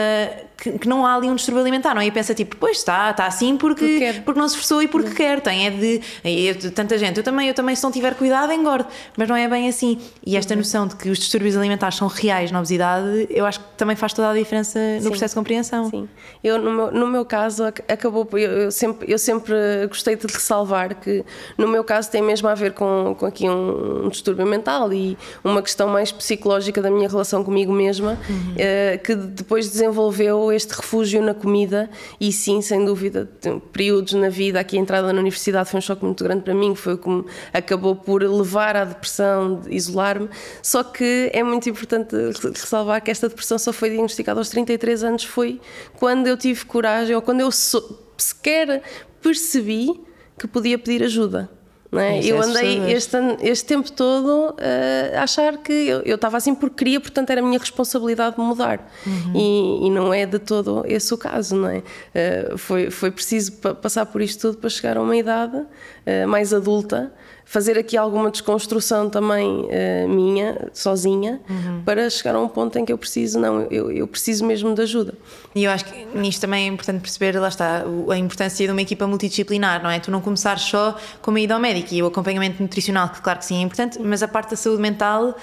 que, 0.56 0.78
que, 0.78 0.88
não 0.88 1.04
há 1.04 1.14
ali 1.14 1.28
um 1.28 1.34
distúrbio 1.34 1.60
alimentar, 1.60 1.94
não 1.94 2.00
é? 2.00 2.06
E 2.06 2.10
pensa 2.10 2.34
tipo, 2.34 2.56
pois 2.56 2.78
está, 2.78 3.10
está 3.10 3.26
assim 3.26 3.56
porque, 3.56 3.84
porque, 3.86 4.22
porque 4.24 4.40
não 4.40 4.48
se 4.48 4.54
esforçou 4.54 4.82
e 4.82 4.88
porque 4.88 5.10
quer. 5.10 5.40
Tem 5.40 5.66
é 5.66 5.70
de, 5.70 6.00
é 6.24 6.52
de, 6.54 6.70
tanta 6.70 6.96
gente. 6.96 7.18
Eu 7.18 7.22
também, 7.22 7.48
eu 7.48 7.54
também, 7.54 7.76
se 7.76 7.84
não 7.84 7.90
tiver 7.90 8.14
cuidado, 8.14 8.52
engordo. 8.52 8.86
Mas 9.16 9.28
não 9.28 9.36
é 9.36 9.46
bem 9.48 9.68
assim. 9.68 9.98
E 10.24 10.36
esta 10.36 10.54
uhum. 10.54 10.58
noção 10.58 10.86
de 10.86 10.96
que 10.96 11.10
os 11.10 11.18
distúrbios 11.18 11.56
alimentares 11.56 11.96
são 11.96 12.08
reais 12.08 12.50
na 12.50 12.58
obesidade, 12.58 13.26
eu 13.30 13.44
acho 13.44 13.60
que 13.60 13.66
também 13.76 13.94
faz 13.94 14.14
toda 14.14 14.30
a 14.30 14.34
diferença 14.34 14.78
no 14.96 15.02
Sim. 15.02 15.08
processo 15.10 15.34
de 15.34 15.38
compreensão. 15.38 15.90
Sim. 15.90 16.08
Eu, 16.42 16.58
no 16.58 16.72
meu, 16.72 16.90
no 16.90 17.06
meu 17.06 17.24
caso, 17.24 17.64
acabou. 17.64 18.26
Eu, 18.32 18.38
eu, 18.38 18.70
sempre, 18.70 19.12
eu 19.12 19.18
sempre 19.18 19.54
gostei 19.88 20.16
de 20.16 20.26
ressalvar 20.26 20.94
que, 20.94 21.24
no 21.58 21.68
meu 21.68 21.84
caso, 21.84 22.10
tem 22.10 22.22
mesmo 22.22 22.48
a 22.48 22.54
ver 22.54 22.72
com, 22.72 23.14
com 23.18 23.26
aqui 23.26 23.48
um, 23.48 24.06
um 24.06 24.08
distúrbio 24.08 24.46
mental 24.46 24.90
e 24.92 25.18
uma 25.44 25.60
questão 25.60 25.88
mais 25.88 26.10
psicológica 26.10 26.80
da 26.80 26.90
minha 26.90 27.08
relação 27.08 27.44
comigo 27.44 27.72
mesma, 27.72 28.18
uhum. 28.28 28.54
uh, 28.54 28.98
que 29.02 29.14
depois 29.14 29.68
desenvolveu 29.68 30.45
este 30.52 30.74
refúgio 30.74 31.22
na 31.22 31.34
comida 31.34 31.90
e 32.20 32.32
sim, 32.32 32.60
sem 32.60 32.84
dúvida, 32.84 33.30
períodos 33.72 34.12
na 34.14 34.28
vida, 34.28 34.60
aqui 34.60 34.76
a 34.76 34.80
entrada 34.80 35.12
na 35.12 35.20
universidade 35.20 35.70
foi 35.70 35.78
um 35.78 35.80
choque 35.80 36.04
muito 36.04 36.22
grande 36.24 36.42
para 36.42 36.54
mim, 36.54 36.74
foi 36.74 36.94
o 36.94 36.98
que 36.98 37.08
me 37.08 37.24
acabou 37.52 37.96
por 37.96 38.22
levar 38.22 38.76
à 38.76 38.84
depressão, 38.84 39.60
de 39.60 39.74
isolar-me, 39.74 40.28
só 40.62 40.82
que 40.82 41.30
é 41.32 41.42
muito 41.42 41.68
importante 41.68 42.14
ressalvar 42.44 43.02
que 43.02 43.10
esta 43.10 43.28
depressão 43.28 43.58
só 43.58 43.72
foi 43.72 43.90
diagnosticada 43.90 44.40
aos 44.40 44.48
33 44.48 45.04
anos, 45.04 45.24
foi 45.24 45.60
quando 45.98 46.26
eu 46.26 46.36
tive 46.36 46.64
coragem, 46.64 47.14
ou 47.14 47.22
quando 47.22 47.40
eu 47.40 47.50
sequer 47.52 48.82
percebi 49.20 50.00
que 50.38 50.46
podia 50.46 50.78
pedir 50.78 51.02
ajuda. 51.02 51.55
É? 51.92 52.24
Eu 52.24 52.42
é 52.42 52.44
andei 52.44 52.92
este, 52.92 53.16
este, 53.40 53.64
tempo 53.64 53.90
todo 53.92 54.50
uh, 54.50 55.18
a 55.18 55.22
achar 55.22 55.56
que 55.58 55.72
eu 55.72 56.16
estava 56.16 56.36
assim 56.36 56.54
porque 56.54 56.76
queria, 56.76 57.00
portanto 57.00 57.30
era 57.30 57.40
a 57.40 57.44
minha 57.44 57.58
responsabilidade 57.58 58.38
mudar. 58.38 58.90
Uhum. 59.06 59.32
E, 59.34 59.86
e, 59.86 59.90
não 59.90 60.12
é 60.12 60.26
de 60.26 60.38
todo 60.38 60.84
esse 60.86 61.14
o 61.14 61.18
caso, 61.18 61.56
não 61.56 61.68
é? 61.68 61.78
Uh, 61.78 62.58
foi, 62.58 62.90
foi 62.90 63.10
preciso 63.10 63.52
passar 63.52 64.06
por 64.06 64.20
isto 64.20 64.40
tudo 64.40 64.58
para 64.58 64.70
chegar 64.70 64.96
a 64.96 65.02
uma 65.02 65.16
idade 65.16 65.56
uh, 65.56 66.28
mais 66.28 66.52
adulta 66.52 67.12
fazer 67.48 67.78
aqui 67.78 67.96
alguma 67.96 68.28
desconstrução 68.28 69.08
também 69.08 69.46
uh, 69.46 70.08
minha, 70.08 70.68
sozinha, 70.74 71.40
uhum. 71.48 71.80
para 71.84 72.10
chegar 72.10 72.34
a 72.34 72.40
um 72.40 72.48
ponto 72.48 72.76
em 72.76 72.84
que 72.84 72.92
eu 72.92 72.98
preciso, 72.98 73.38
não, 73.38 73.62
eu, 73.70 73.90
eu 73.90 74.06
preciso 74.08 74.44
mesmo 74.44 74.74
de 74.74 74.82
ajuda. 74.82 75.14
E 75.54 75.62
eu 75.62 75.70
acho 75.70 75.84
que 75.84 76.04
nisto 76.06 76.40
também 76.40 76.64
é 76.64 76.66
importante 76.66 77.00
perceber, 77.00 77.38
lá 77.38 77.46
está, 77.46 77.84
a 78.10 78.18
importância 78.18 78.66
de 78.66 78.72
uma 78.72 78.82
equipa 78.82 79.06
multidisciplinar, 79.06 79.80
não 79.80 79.88
é? 79.88 80.00
Tu 80.00 80.10
não 80.10 80.20
começares 80.20 80.62
só 80.62 80.98
com 81.22 81.30
uma 81.30 81.38
ida 81.38 81.54
ao 81.54 81.60
médico 81.60 81.94
e 81.94 82.02
o 82.02 82.06
acompanhamento 82.06 82.60
nutricional, 82.60 83.10
que 83.10 83.22
claro 83.22 83.38
que 83.38 83.44
sim 83.44 83.58
é 83.58 83.62
importante, 83.62 84.00
mas 84.02 84.24
a 84.24 84.28
parte 84.28 84.50
da 84.50 84.56
saúde 84.56 84.82
mental 84.82 85.36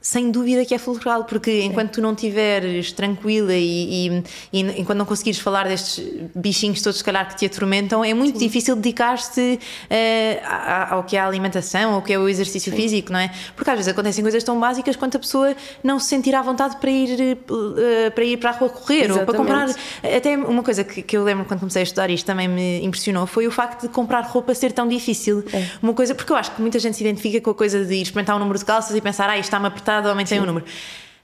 sem 0.00 0.30
dúvida 0.30 0.64
que 0.64 0.74
é 0.74 0.78
fulcral, 0.78 1.24
porque 1.24 1.60
enquanto 1.62 1.92
tu 1.92 2.00
não 2.00 2.12
estiveres 2.12 2.90
tranquila 2.90 3.52
e, 3.52 4.08
e, 4.08 4.22
e, 4.52 4.60
enquanto 4.80 4.98
não 4.98 5.04
conseguires 5.04 5.38
falar 5.38 5.68
destes 5.68 6.02
bichinhos 6.34 6.80
todos, 6.80 6.98
se 6.98 7.04
calhar, 7.04 7.28
que 7.28 7.36
te 7.36 7.46
atormentam, 7.46 8.02
é 8.02 8.14
muito 8.14 8.38
Sim. 8.38 8.46
difícil 8.46 8.76
dedicar-te 8.76 9.58
uh, 9.58 10.94
ao 10.94 11.04
que 11.04 11.16
é 11.16 11.20
a 11.20 11.26
alimentação, 11.26 11.94
ao 11.94 12.02
que 12.02 12.14
é 12.14 12.18
o 12.18 12.28
exercício 12.28 12.72
Sim. 12.72 12.78
físico, 12.78 13.12
não 13.12 13.20
é? 13.20 13.30
Porque 13.54 13.68
às 13.70 13.76
vezes 13.76 13.92
acontecem 13.92 14.22
coisas 14.22 14.42
tão 14.42 14.58
básicas 14.58 14.96
quanto 14.96 15.18
a 15.18 15.20
pessoa 15.20 15.54
não 15.84 15.98
se 15.98 16.06
sentir 16.06 16.34
à 16.34 16.40
vontade 16.40 16.76
para 16.76 16.90
ir, 16.90 17.36
uh, 17.50 18.10
para, 18.14 18.24
ir 18.24 18.38
para 18.38 18.50
a 18.50 18.52
rua 18.54 18.70
correr 18.70 19.04
Exatamente. 19.04 19.20
ou 19.20 19.26
para 19.26 19.36
comprar. 19.36 19.68
Até 20.16 20.36
uma 20.36 20.62
coisa 20.62 20.82
que, 20.82 21.02
que, 21.02 21.16
eu 21.16 21.24
lembro 21.24 21.44
quando 21.44 21.60
comecei 21.60 21.82
a 21.82 21.84
estudar 21.84 22.08
isto 22.08 22.24
também 22.24 22.48
me 22.48 22.82
impressionou 22.82 23.26
foi 23.26 23.46
o 23.46 23.50
facto 23.50 23.82
de 23.82 23.88
comprar 23.88 24.22
roupa 24.22 24.54
ser 24.54 24.72
tão 24.72 24.88
difícil. 24.88 25.44
É. 25.52 25.66
Uma 25.82 25.92
coisa, 25.92 26.14
porque 26.14 26.32
eu 26.32 26.36
acho 26.36 26.52
que 26.52 26.62
muita 26.62 26.78
gente 26.78 26.96
se 26.96 27.04
identifica 27.04 27.38
com 27.42 27.50
a 27.50 27.54
coisa 27.54 27.84
de 27.84 27.94
ir 27.96 28.02
experimentar 28.02 28.34
um 28.36 28.38
número 28.38 28.58
de 28.58 28.64
calças 28.64 28.96
e 28.96 29.00
pensar, 29.00 29.28
ah, 29.28 29.36
isto 29.36 29.44
está-me 29.44 29.66
apertado 29.66 29.89
apertado, 29.90 30.08
aumentei 30.08 30.38
Sim. 30.38 30.44
o 30.44 30.46
número. 30.46 30.64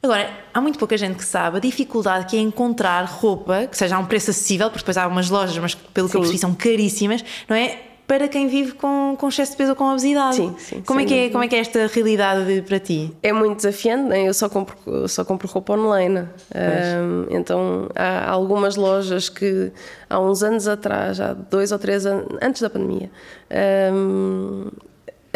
Agora, 0.03 0.31
há 0.53 0.61
muito 0.61 0.79
pouca 0.79 0.97
gente 0.97 1.17
que 1.17 1.25
sabe 1.25 1.57
a 1.57 1.61
dificuldade 1.61 2.27
que 2.27 2.37
é 2.37 2.41
encontrar 2.41 3.05
roupa 3.05 3.67
que 3.67 3.77
seja 3.77 3.97
a 3.97 3.99
um 3.99 4.05
preço 4.05 4.31
acessível, 4.31 4.69
porque 4.69 4.81
depois 4.81 4.97
há 4.97 5.07
umas 5.07 5.31
lojas, 5.31 5.57
mas 5.59 5.75
pelo 5.75 6.09
que 6.09 6.17
eu 6.17 6.21
percebi 6.21 6.39
são 6.39 6.55
caríssimas, 6.55 7.25
não 7.49 7.57
é? 7.57 7.83
Para 8.07 8.29
quem 8.29 8.47
vive 8.47 8.73
com, 8.73 9.17
com 9.19 9.29
excesso 9.29 9.53
de 9.53 9.57
peso 9.57 9.71
ou 9.71 9.77
com 9.77 9.91
obesidade. 9.91 10.37
Sim, 10.37 10.55
sim, 10.59 10.83
como, 10.83 11.01
é 11.01 11.05
que 11.05 11.13
é, 11.13 11.29
como 11.29 11.43
é 11.43 11.49
que 11.49 11.57
é 11.57 11.59
esta 11.59 11.89
realidade 11.89 12.63
para 12.63 12.79
ti? 12.79 13.13
É 13.21 13.33
muito 13.33 13.57
desafiante, 13.57 14.05
né? 14.05 14.29
eu 14.29 14.33
só 14.33 14.49
compro, 14.49 14.77
eu 14.87 15.09
só 15.09 15.25
compro 15.25 15.49
roupa 15.49 15.73
online. 15.73 16.21
Ahm, 16.55 17.27
então 17.31 17.89
há 17.97 18.31
algumas 18.31 18.77
lojas 18.77 19.29
que 19.29 19.73
há 20.09 20.21
uns 20.21 20.45
anos 20.45 20.69
atrás, 20.69 21.21
há 21.21 21.33
dois 21.33 21.73
ou 21.73 21.81
três 21.81 22.07
anos, 22.07 22.29
antes 22.41 22.63
da 22.63 22.71
pandemia, 22.71 23.11
ahm, 23.51 24.69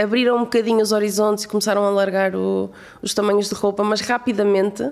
abriram 0.00 0.36
um 0.36 0.40
bocadinho 0.40 0.80
os 0.82 0.92
horizontes 0.92 1.44
e 1.44 1.48
começaram 1.48 1.84
a 1.84 1.88
alargar 1.88 2.34
o- 2.36 2.70
os 3.02 3.12
tamanhos 3.14 3.48
de 3.48 3.54
roupa, 3.54 3.82
mas 3.84 4.00
rapidamente 4.00 4.88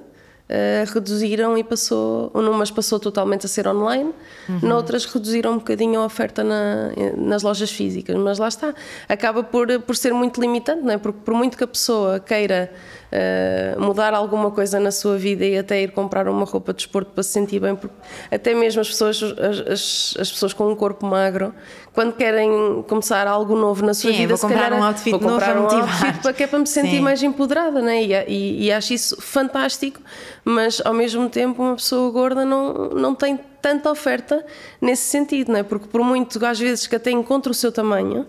ah, 0.51 0.85
reduziram 0.95 1.59
e 1.59 1.63
passou, 1.63 2.31
numas 2.35 2.71
passou 2.71 2.99
totalmente 2.99 3.45
a 3.45 3.49
ser 3.51 3.69
online, 3.69 4.15
noutras 4.63 5.05
reduziram 5.05 5.53
um 5.53 5.59
bocadinho 5.59 6.01
a 6.01 6.07
oferta 6.07 6.43
na- 6.43 6.91
nas 7.19 7.43
lojas 7.43 7.71
físicas, 7.71 8.17
mas 8.17 8.39
lá 8.39 8.49
está, 8.49 8.75
acaba 9.07 9.43
por, 9.43 9.67
por 9.81 9.95
ser 9.95 10.15
muito 10.15 10.41
limitante, 10.41 10.83
não 10.83 10.93
é? 10.93 10.97
porque 10.97 11.19
por 11.23 11.35
muito 11.35 11.55
que 11.59 11.65
a 11.65 11.67
pessoa 11.67 12.19
queira 12.19 12.73
ah, 13.13 13.77
mudar 13.79 14.15
alguma 14.15 14.51
coisa 14.51 14.79
na 14.79 14.91
sua 14.91 15.17
vida 15.17 15.45
e 15.45 15.57
até 15.59 15.83
ir 15.83 15.93
comprar 15.93 16.29
uma 16.29 16.45
roupa 16.45 16.73
de 16.73 16.79
desporto 16.79 17.11
para 17.13 17.23
se 17.23 17.31
sentir 17.31 17.61
bem, 17.61 17.75
porque 17.75 17.95
até 18.31 18.55
mesmo 18.55 18.81
as 18.81 18.89
pessoas, 18.89 19.23
as, 19.23 19.61
as- 19.73 20.15
as 20.21 20.31
pessoas 20.31 20.53
com 20.53 20.69
um 20.71 20.75
corpo 20.75 21.07
magro, 21.07 21.55
quando 21.93 22.13
querem 22.13 22.85
começar 22.87 23.27
algo 23.27 23.57
novo 23.57 23.85
na 23.85 23.95
sua 23.95 24.11
Sim, 24.13 24.17
vida, 24.19 24.29
vou 24.29 24.37
se 24.37 24.43
comprar 24.47 24.63
calhar, 24.71 24.81
um 24.81 24.85
outfit 24.85 25.11
vou 25.11 25.21
novo 25.21 25.33
comprar 25.35 25.53
para 25.53 25.61
um 25.61 25.65
outfit 25.65 26.23
para 26.23 26.33
que 26.33 26.43
é 26.43 26.47
para 26.47 26.59
me 26.59 26.67
sentir 26.67 26.91
Sim. 26.97 27.01
mais 27.01 27.23
empoderada, 27.23 27.81
né? 27.81 28.03
E, 28.03 28.13
e, 28.29 28.65
e 28.67 28.73
acho 28.73 28.93
isso 28.95 29.21
fantástico, 29.21 30.01
mas 30.45 30.81
ao 30.85 30.95
mesmo 30.95 31.29
tempo 31.29 31.63
uma 31.63 31.75
pessoa 31.77 32.11
gorda 32.13 32.45
não, 32.45 32.91
não 32.91 33.15
tem 33.15 33.39
tanta 33.61 33.91
oferta 33.91 34.45
nesse 34.81 35.03
sentido, 35.09 35.51
né? 35.51 35.63
Porque 35.65 35.89
por 35.89 36.03
muito 36.03 36.45
às 36.47 36.59
vezes 36.61 36.87
que 36.87 36.95
até 36.95 37.11
encontre 37.11 37.51
o 37.51 37.55
seu 37.55 37.73
tamanho, 37.73 38.27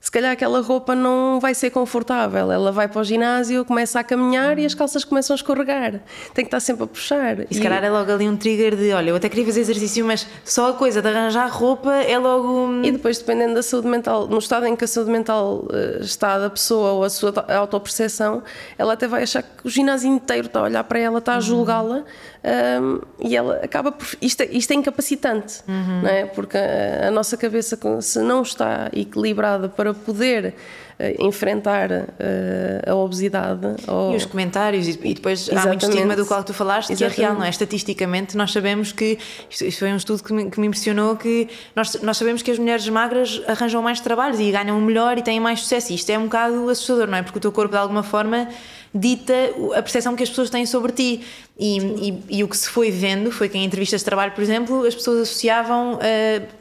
se 0.00 0.10
calhar 0.10 0.32
aquela 0.32 0.60
roupa 0.62 0.94
não 0.94 1.38
vai 1.38 1.54
ser 1.54 1.68
confortável. 1.70 2.50
Ela 2.50 2.72
vai 2.72 2.88
para 2.88 3.00
o 3.00 3.04
ginásio, 3.04 3.64
começa 3.66 4.00
a 4.00 4.04
caminhar 4.04 4.58
e 4.58 4.64
as 4.64 4.74
calças 4.74 5.04
começam 5.04 5.34
a 5.34 5.36
escorregar. 5.36 6.00
Tem 6.32 6.42
que 6.42 6.48
estar 6.48 6.58
sempre 6.60 6.84
a 6.84 6.86
puxar. 6.86 7.40
E 7.50 7.54
se 7.54 7.60
calhar 7.60 7.84
é 7.84 7.90
logo 7.90 8.10
ali 8.10 8.26
um 8.28 8.36
trigger 8.36 8.76
de, 8.76 8.92
olha, 8.92 9.10
eu 9.10 9.16
até 9.16 9.28
queria 9.28 9.44
fazer 9.44 9.60
exercício, 9.60 10.04
mas 10.06 10.26
só 10.44 10.70
a 10.70 10.72
coisa 10.72 11.02
de 11.02 11.08
arranjar 11.08 11.48
roupa 11.50 11.94
é 11.94 12.16
logo. 12.18 12.80
E 12.82 12.90
depois, 12.90 13.18
dependendo 13.18 13.54
da 13.54 13.62
saúde 13.62 13.88
mental, 13.88 14.26
no 14.26 14.38
estado 14.38 14.64
em 14.66 14.74
que 14.74 14.84
a 14.84 14.88
saúde 14.88 15.10
mental 15.10 15.66
eh, 15.72 15.98
está 16.00 16.38
da 16.38 16.48
pessoa 16.48 16.92
ou 16.92 17.04
a 17.04 17.10
sua 17.10 17.28
auto- 17.30 17.52
autoperceção, 17.52 18.42
ela 18.78 18.94
até 18.94 19.06
vai 19.06 19.22
achar 19.22 19.42
que 19.42 19.48
o 19.66 19.68
ginásio 19.70 20.08
inteiro 20.10 20.46
está 20.46 20.60
a 20.60 20.62
olhar 20.62 20.84
para 20.84 20.98
ela, 20.98 21.18
está 21.18 21.34
a 21.36 21.40
julgá-la 21.40 22.04
ahm, 22.44 23.00
e 23.20 23.36
ela 23.36 23.60
acaba 23.62 23.92
por. 23.92 24.06
Isto, 24.20 24.42
é- 24.42 24.48
isto 24.52 24.70
é 24.70 24.74
incapacitante, 24.74 25.60
não 25.66 26.08
é? 26.08 26.24
Porque 26.26 26.56
a, 26.56 27.08
a 27.08 27.10
nossa 27.10 27.36
cabeça, 27.36 27.78
se 28.00 28.18
não 28.20 28.42
está 28.42 28.90
equilibrada 28.92 29.68
para 29.68 29.92
poder 29.94 30.54
eh, 30.98 31.16
enfrentar 31.18 31.90
eh, 31.90 32.82
a 32.86 32.94
obesidade 32.94 33.66
ou. 33.86 34.12
E 34.12 34.16
os 34.16 34.24
comentários, 34.26 34.86
e 34.88 34.98
e 35.02 35.14
depois 35.14 35.48
há 35.48 35.52
muito 35.52 35.58
Exatamente. 35.60 35.84
estigma 35.88 36.16
do 36.16 36.26
qual 36.26 36.42
tu 36.44 36.52
falaste, 36.54 36.88
que 36.94 37.04
é 37.04 37.06
real, 37.08 37.10
Exatamente. 37.12 37.38
não 37.38 37.46
é? 37.46 37.50
Estatisticamente, 37.50 38.36
nós 38.36 38.52
sabemos 38.52 38.92
que, 38.92 39.18
isto, 39.48 39.64
isto 39.64 39.78
foi 39.78 39.92
um 39.92 39.96
estudo 39.96 40.22
que 40.22 40.32
me, 40.32 40.50
que 40.50 40.58
me 40.60 40.66
impressionou, 40.66 41.16
que 41.16 41.48
nós, 41.76 42.00
nós 42.02 42.16
sabemos 42.16 42.42
que 42.42 42.50
as 42.50 42.58
mulheres 42.58 42.88
magras 42.88 43.40
arranjam 43.46 43.82
mais 43.82 44.00
trabalhos 44.00 44.40
e 44.40 44.50
ganham 44.50 44.80
melhor 44.80 45.18
e 45.18 45.22
têm 45.22 45.38
mais 45.40 45.60
sucesso. 45.60 45.92
E 45.92 45.94
isto 45.96 46.10
é 46.10 46.18
um 46.18 46.24
bocado 46.24 46.68
assustador, 46.68 47.06
não 47.06 47.18
é? 47.18 47.22
Porque 47.22 47.38
o 47.38 47.40
teu 47.40 47.52
corpo, 47.52 47.72
de 47.72 47.78
alguma 47.78 48.02
forma, 48.02 48.48
dita 48.94 49.32
a 49.76 49.82
percepção 49.82 50.16
que 50.16 50.22
as 50.22 50.28
pessoas 50.28 50.50
têm 50.50 50.66
sobre 50.66 50.92
ti. 50.92 51.20
E, 51.58 51.78
e, 51.78 52.24
e 52.38 52.44
o 52.44 52.48
que 52.48 52.56
se 52.56 52.68
foi 52.68 52.90
vendo 52.90 53.30
foi 53.30 53.48
que 53.48 53.56
em 53.58 53.64
entrevistas 53.64 54.00
de 54.00 54.04
trabalho, 54.04 54.32
por 54.32 54.42
exemplo, 54.42 54.84
as 54.86 54.94
pessoas 54.94 55.20
associavam 55.22 55.94
uh, 55.94 55.98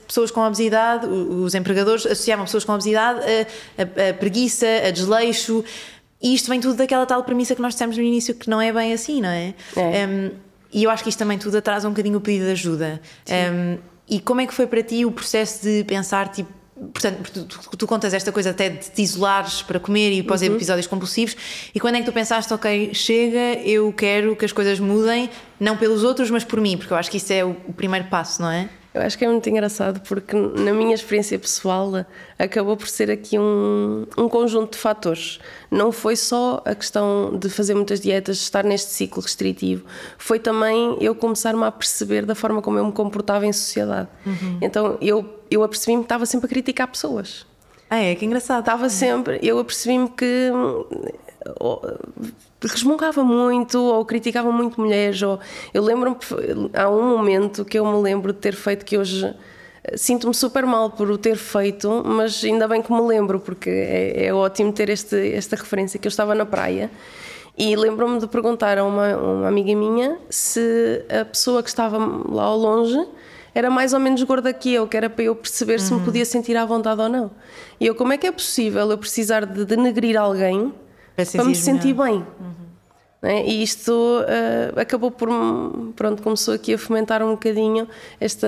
pessoas 0.05 0.29
com 0.29 0.41
obesidade, 0.41 1.07
os 1.07 1.55
empregadores 1.55 2.05
associavam 2.05 2.45
pessoas 2.45 2.63
com 2.65 2.73
obesidade 2.73 3.19
a, 3.21 3.81
a- 3.81 4.09
a 4.09 4.13
preguiça, 4.13 4.67
a 4.85 4.91
desleixo. 4.91 5.63
E 6.21 6.35
isto 6.35 6.49
vem 6.49 6.59
tudo 6.59 6.75
daquela 6.75 7.05
tal 7.05 7.23
premissa 7.23 7.55
que 7.55 7.61
nós 7.61 7.73
dissemos 7.73 7.95
no 7.97 8.03
início 8.03 8.35
que 8.35 8.49
não 8.49 8.59
é 8.61 8.71
bem 8.73 8.91
assim, 8.93 9.21
não 9.21 9.29
é? 9.29 9.53
É. 9.75 10.05
Um, 10.05 10.31
e 10.71 10.83
eu 10.83 10.89
acho 10.91 11.01
que 11.01 11.09
isto 11.09 11.17
também 11.19 11.37
tudo 11.37 11.57
atrasa 11.57 11.87
um 11.87 11.91
bocadinho 11.91 12.17
o 12.17 12.21
pedido 12.21 12.45
de 12.45 12.51
ajuda. 12.51 13.01
Um, 13.53 13.77
e 14.07 14.19
como 14.19 14.41
é 14.41 14.45
que 14.45 14.53
foi 14.53 14.67
para 14.67 14.83
ti 14.83 15.05
o 15.05 15.11
processo 15.11 15.63
de 15.63 15.83
pensar, 15.85 16.27
tipo, 16.27 16.51
portanto, 16.93 17.31
tu, 17.31 17.77
tu- 17.77 17.87
contas 17.87 18.13
esta 18.13 18.31
coisa 18.31 18.51
até 18.51 18.69
de 18.69 18.89
te 18.89 19.01
isolares 19.01 19.61
para 19.61 19.79
comer 19.79 20.11
e 20.11 20.23
pós 20.23 20.41
episódios 20.41 20.87
compulsivos, 20.87 21.35
e 21.73 21.79
quando 21.79 21.95
é 21.95 21.99
que 21.99 22.05
tu 22.05 22.11
pensaste, 22.13 22.53
ok, 22.53 22.93
chega, 22.93 23.59
eu 23.63 23.91
quero 23.93 24.35
que 24.35 24.45
as 24.45 24.51
coisas 24.51 24.79
mudem, 24.79 25.29
não 25.59 25.75
pelos 25.77 26.03
outros, 26.03 26.29
mas 26.31 26.43
por 26.43 26.59
mim, 26.61 26.77
porque 26.77 26.93
eu 26.93 26.97
acho 26.97 27.11
que 27.11 27.17
isso 27.17 27.31
é 27.33 27.43
o, 27.43 27.55
o 27.67 27.73
primeiro 27.73 28.07
passo, 28.07 28.41
não 28.41 28.49
é? 28.51 28.69
Eu 28.91 29.01
acho 29.01 29.17
que 29.17 29.23
é 29.23 29.27
muito 29.27 29.47
engraçado 29.47 30.01
porque, 30.01 30.35
na 30.35 30.73
minha 30.73 30.95
experiência 30.95 31.37
pessoal, 31.37 32.05
acabou 32.39 32.75
por 32.75 32.87
ser 32.87 33.11
aqui 33.11 33.37
um, 33.37 34.07
um 34.17 34.27
conjunto 34.27 34.71
de 34.71 34.77
fatores. 34.79 35.39
Não 35.69 35.91
foi 35.91 36.15
só 36.15 36.61
a 36.65 36.73
questão 36.73 37.37
de 37.37 37.49
fazer 37.49 37.75
muitas 37.75 37.99
dietas, 37.99 38.37
de 38.37 38.43
estar 38.43 38.63
neste 38.63 38.91
ciclo 38.91 39.21
restritivo, 39.21 39.85
foi 40.17 40.39
também 40.39 40.97
eu 40.99 41.13
começar-me 41.13 41.63
a 41.63 41.71
perceber 41.71 42.25
da 42.25 42.33
forma 42.33 42.61
como 42.61 42.79
eu 42.79 42.85
me 42.85 42.91
comportava 42.91 43.45
em 43.45 43.53
sociedade. 43.53 44.09
Então 44.61 44.97
eu, 45.01 45.39
eu 45.51 45.63
apercebi-me 45.63 46.01
que 46.01 46.05
estava 46.05 46.25
sempre 46.25 46.47
a 46.47 46.49
criticar 46.49 46.87
pessoas. 46.87 47.45
Ah, 47.89 47.97
é, 47.97 48.15
que 48.15 48.25
engraçado. 48.25 48.59
Estava 48.59 48.89
sempre, 48.89 49.39
eu 49.41 49.59
apercebi-me 49.59 50.09
que 50.09 50.51
hum, 50.51 50.85
resmungava 52.67 53.23
muito 53.23 53.79
ou 53.79 54.03
criticava 54.05 54.51
muito 54.51 54.79
mulheres. 54.79 55.21
Ou, 55.21 55.39
eu 55.73 55.83
lembro-me, 55.83 56.17
há 56.73 56.89
um 56.89 57.17
momento 57.17 57.63
que 57.63 57.79
eu 57.79 57.85
me 57.85 58.01
lembro 58.01 58.33
de 58.33 58.39
ter 58.39 58.55
feito 58.55 58.85
que 58.85 58.97
hoje 58.97 59.25
eh, 59.83 59.97
sinto-me 59.97 60.33
super 60.33 60.65
mal 60.65 60.89
por 60.91 61.09
o 61.09 61.17
ter 61.17 61.35
feito, 61.37 62.03
mas 62.05 62.43
ainda 62.43 62.67
bem 62.67 62.81
que 62.81 62.91
me 62.91 63.01
lembro, 63.01 63.39
porque 63.39 63.69
é, 63.69 64.25
é 64.25 64.33
ótimo 64.33 64.73
ter 64.73 64.89
este, 64.89 65.33
esta 65.33 65.55
referência, 65.55 65.99
que 65.99 66.07
eu 66.07 66.09
estava 66.09 66.35
na 66.35 66.45
praia 66.45 66.89
e 67.59 67.75
lembro-me 67.75 68.19
de 68.19 68.27
perguntar 68.27 68.77
a 68.77 68.85
uma, 68.85 69.17
uma 69.17 69.47
amiga 69.49 69.75
minha 69.75 70.17
se 70.29 71.03
a 71.09 71.25
pessoa 71.25 71.61
que 71.61 71.67
estava 71.67 71.97
lá 71.97 72.43
ao 72.43 72.57
longe 72.57 72.97
era 73.53 73.69
mais 73.69 73.91
ou 73.91 73.99
menos 73.99 74.23
gorda 74.23 74.53
que 74.53 74.73
eu, 74.73 74.87
que 74.87 74.95
era 74.95 75.09
para 75.09 75.25
eu 75.25 75.35
perceber 75.35 75.81
se 75.81 75.93
me 75.93 75.99
podia 75.99 76.23
sentir 76.23 76.55
à 76.55 76.65
vontade 76.65 77.01
ou 77.01 77.09
não. 77.09 77.29
E 77.77 77.85
eu, 77.85 77.95
como 77.95 78.13
é 78.13 78.17
que 78.17 78.25
é 78.25 78.31
possível 78.31 78.89
eu 78.89 78.97
precisar 78.97 79.45
de 79.45 79.65
denegrir 79.65 80.17
alguém 80.17 80.73
Para 81.25 81.45
me 81.45 81.55
sentir 81.55 81.93
melhor. 81.93 82.11
bem? 82.11 82.25
Né? 83.21 83.45
E 83.45 83.63
isto 83.63 84.23
eh, 84.27 84.73
acabou 84.77 85.11
por, 85.11 85.29
pronto, 85.95 86.23
começou 86.23 86.53
aqui 86.53 86.73
a 86.73 86.77
fomentar 86.77 87.21
um 87.21 87.31
bocadinho 87.31 87.87
esta, 88.19 88.47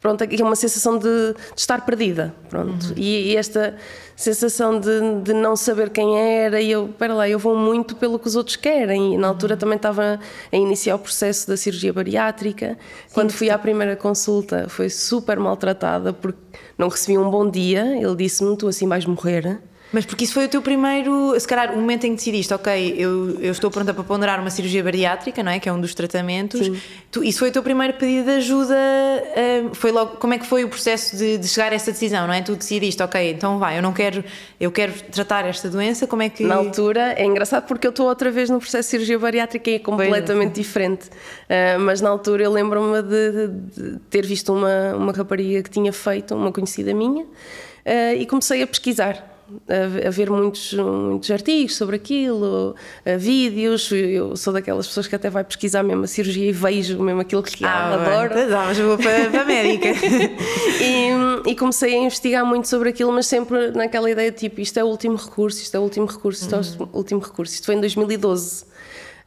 pronto, 0.00 0.22
aqui 0.22 0.40
é 0.40 0.44
uma 0.44 0.54
sensação 0.54 0.98
de, 0.98 1.32
de 1.32 1.60
estar 1.60 1.84
perdida, 1.84 2.32
pronto, 2.48 2.92
e, 2.94 3.32
e 3.32 3.36
esta 3.36 3.74
sensação 4.14 4.78
de, 4.78 5.22
de 5.22 5.32
não 5.32 5.56
saber 5.56 5.90
quem 5.90 6.16
era 6.16 6.60
e 6.60 6.70
eu, 6.70 6.90
espera 6.90 7.14
lá, 7.14 7.28
eu 7.28 7.38
vou 7.38 7.56
muito 7.56 7.96
pelo 7.96 8.18
que 8.18 8.28
os 8.28 8.36
outros 8.36 8.54
querem. 8.54 9.14
E 9.14 9.16
na 9.16 9.28
altura 9.28 9.56
também 9.56 9.76
estava 9.76 10.20
a 10.52 10.56
iniciar 10.56 10.94
o 10.94 10.98
processo 10.98 11.48
da 11.48 11.56
cirurgia 11.56 11.92
bariátrica, 11.92 12.78
quando 13.12 13.32
fui 13.32 13.50
à 13.50 13.58
primeira 13.58 13.96
consulta 13.96 14.68
foi 14.68 14.88
super 14.88 15.40
maltratada 15.40 16.12
porque 16.12 16.38
não 16.78 16.88
recebi 16.88 17.18
um 17.18 17.28
bom 17.28 17.50
dia, 17.50 17.96
ele 17.96 18.14
disse-me, 18.14 18.56
tu 18.56 18.68
assim 18.68 18.86
vais 18.86 19.04
morrer, 19.06 19.58
Mas 19.94 20.04
porque 20.04 20.24
isso 20.24 20.34
foi 20.34 20.46
o 20.46 20.48
teu 20.48 20.60
primeiro, 20.60 21.38
se 21.38 21.46
calhar, 21.46 21.72
o 21.72 21.76
momento 21.76 22.04
em 22.04 22.10
que 22.10 22.16
decidiste, 22.16 22.52
ok, 22.52 22.94
eu, 22.98 23.38
eu 23.40 23.52
estou 23.52 23.70
pronta 23.70 23.94
para 23.94 24.02
ponderar 24.02 24.40
uma 24.40 24.50
cirurgia 24.50 24.82
bariátrica, 24.82 25.40
não 25.40 25.52
é? 25.52 25.60
Que 25.60 25.68
é 25.68 25.72
um 25.72 25.80
dos 25.80 25.94
tratamentos. 25.94 26.68
Tu, 27.12 27.22
isso 27.22 27.38
foi 27.38 27.50
o 27.50 27.52
teu 27.52 27.62
primeiro 27.62 27.94
pedido 27.94 28.24
de 28.24 28.30
ajuda. 28.32 28.74
ah, 28.74 29.70
foi 29.72 29.92
logo, 29.92 30.16
como 30.16 30.34
é 30.34 30.38
que 30.38 30.46
foi 30.46 30.64
o 30.64 30.68
processo 30.68 31.16
de, 31.16 31.38
de 31.38 31.46
chegar 31.46 31.70
a 31.70 31.76
essa 31.76 31.92
decisão, 31.92 32.26
não 32.26 32.34
é? 32.34 32.42
Tu 32.42 32.56
decidiste, 32.56 33.00
ok, 33.04 33.30
então 33.30 33.58
vai, 33.60 33.78
eu 33.78 33.82
não 33.82 33.92
quero, 33.92 34.24
eu 34.60 34.72
quero 34.72 34.92
tratar 35.12 35.44
esta 35.46 35.70
doença, 35.70 36.06
como 36.08 36.22
é 36.22 36.28
que. 36.28 36.42
Na 36.44 36.56
altura, 36.56 37.14
é 37.16 37.24
engraçado 37.24 37.64
porque 37.66 37.86
eu 37.86 37.90
estou 37.90 38.08
outra 38.08 38.30
vez 38.32 38.50
no 38.50 38.58
processo 38.58 38.88
de 38.88 38.90
cirurgia 38.90 39.18
bariátrica 39.18 39.70
e 39.70 39.74
é 39.74 39.78
completamente 39.78 40.54
diferente. 40.54 41.06
Uh, 41.06 41.78
mas 41.80 42.00
na 42.00 42.08
altura 42.10 42.42
eu 42.42 42.50
lembro-me 42.52 43.00
de, 43.00 43.30
de- 43.32 43.92
de 43.92 43.98
ter 44.10 44.26
visto 44.26 44.52
uma, 44.52 44.96
uma 44.96 45.12
rapariga 45.12 45.62
que 45.62 45.70
tinha 45.70 45.92
feito, 45.92 46.34
uma 46.34 46.50
conhecida 46.50 46.92
minha, 46.92 47.22
uh, 47.24 47.28
e 48.18 48.26
comecei 48.26 48.60
a 48.60 48.66
pesquisar. 48.66 49.33
A, 50.06 50.10
ver 50.10 50.30
muitos, 50.30 50.72
muitos 50.72 51.30
artigos 51.30 51.76
sobre 51.76 51.96
aquilo, 51.96 52.74
uh, 52.74 53.18
vídeos. 53.18 53.90
Eu 53.92 54.36
sou 54.36 54.52
daquelas 54.52 54.86
pessoas 54.86 55.06
que 55.06 55.14
até 55.14 55.28
vai 55.28 55.44
pesquisar 55.44 55.82
mesmo 55.82 56.04
a 56.04 56.06
cirurgia 56.06 56.48
e 56.48 56.52
vejo 56.52 57.02
mesmo 57.02 57.20
aquilo 57.20 57.42
que 57.42 57.64
Ah, 57.64 58.28
bem, 58.30 58.48
tá, 58.48 58.64
mas 58.66 58.78
vou 58.78 58.96
para, 58.96 59.30
para 59.30 59.42
a 59.42 59.44
médica. 59.44 59.88
E, 60.80 61.50
e 61.50 61.56
comecei 61.56 61.94
a 61.94 61.98
investigar 61.98 62.44
muito 62.44 62.68
sobre 62.68 62.88
aquilo, 62.88 63.12
mas 63.12 63.26
sempre 63.26 63.70
naquela 63.70 64.10
ideia 64.10 64.30
tipo, 64.32 64.60
isto 64.60 64.78
é 64.78 64.84
o 64.84 64.86
último 64.86 65.16
recurso, 65.16 65.62
isto 65.62 65.74
é 65.74 65.80
o 65.80 65.82
último 65.82 66.06
recurso, 66.06 66.42
isto 66.42 66.54
é 66.54 66.84
o 66.92 66.96
último 66.96 67.20
recurso. 67.20 67.54
Isto 67.54 67.66
foi 67.66 67.74
em 67.74 67.80
2012. 67.80 68.64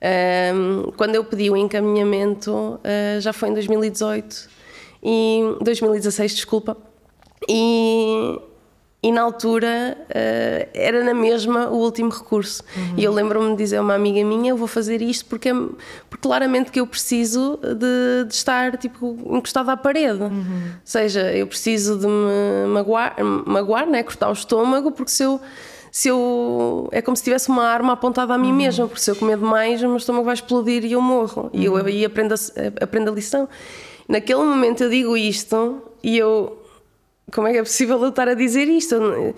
Ahm, 0.01 0.91
quando 0.95 1.15
eu 1.15 1.23
pedi 1.23 1.49
o 1.49 1.57
encaminhamento, 1.57 2.79
ah, 2.83 3.19
já 3.19 3.33
foi 3.33 3.49
em 3.49 3.53
2018 3.53 4.49
e 5.03 5.41
2016, 5.61 6.35
desculpa. 6.35 6.77
E 7.47 8.39
e 9.01 9.11
na 9.11 9.21
altura 9.21 9.95
uh, 10.09 10.69
era 10.73 11.03
na 11.03 11.13
mesma 11.13 11.67
o 11.69 11.75
último 11.75 12.09
recurso. 12.09 12.63
Uhum. 12.75 12.93
E 12.97 13.03
eu 13.03 13.13
lembro-me 13.13 13.51
de 13.51 13.57
dizer 13.57 13.77
a 13.77 13.81
uma 13.81 13.93
amiga 13.93 14.23
minha: 14.25 14.49
eu 14.49 14.57
vou 14.57 14.67
fazer 14.67 15.01
isto 15.03 15.25
porque, 15.25 15.49
é, 15.49 15.53
porque 16.09 16.27
claramente 16.27 16.71
que 16.71 16.79
eu 16.79 16.87
preciso 16.87 17.59
de, 17.61 18.25
de 18.27 18.33
estar 18.33 18.75
tipo, 18.77 19.15
encostado 19.29 19.69
à 19.69 19.77
parede. 19.77 20.23
Uhum. 20.23 20.71
Ou 20.73 20.81
seja, 20.83 21.31
eu 21.31 21.45
preciso 21.45 21.97
de 21.99 22.07
me 22.07 22.67
magoar, 22.73 23.15
magoar 23.45 23.87
né? 23.87 24.01
cortar 24.01 24.29
o 24.29 24.33
estômago, 24.33 24.91
porque 24.91 25.11
se 25.11 25.23
eu. 25.23 25.39
Se 25.89 26.09
eu, 26.09 26.89
é 26.91 27.01
como 27.01 27.17
se 27.17 27.23
tivesse 27.23 27.49
uma 27.49 27.63
arma 27.63 27.93
apontada 27.93 28.33
a 28.33 28.37
mim 28.37 28.49
uhum. 28.49 28.55
mesma, 28.55 28.87
porque 28.87 29.01
se 29.01 29.09
eu 29.09 29.15
comer 29.15 29.37
demais, 29.37 29.81
o 29.81 29.87
meu 29.87 29.97
estômago 29.97 30.25
vai 30.25 30.33
explodir 30.33 30.85
e 30.85 30.91
eu 30.91 31.01
morro. 31.01 31.49
E 31.53 31.65
eu 31.65 31.73
uhum. 31.73 31.85
aí 31.85 32.05
aprendo 32.05 32.35
a, 32.35 32.83
aprendo 32.83 33.09
a 33.09 33.13
lição. 33.13 33.47
Naquele 34.07 34.43
momento 34.43 34.83
eu 34.83 34.89
digo 34.89 35.17
isto 35.17 35.81
e 36.03 36.17
eu 36.17 36.61
como 37.31 37.47
é 37.47 37.51
que 37.51 37.57
é 37.57 37.63
possível 37.63 38.01
eu 38.01 38.09
estar 38.09 38.27
a 38.27 38.33
dizer 38.33 38.67
isto? 38.67 38.95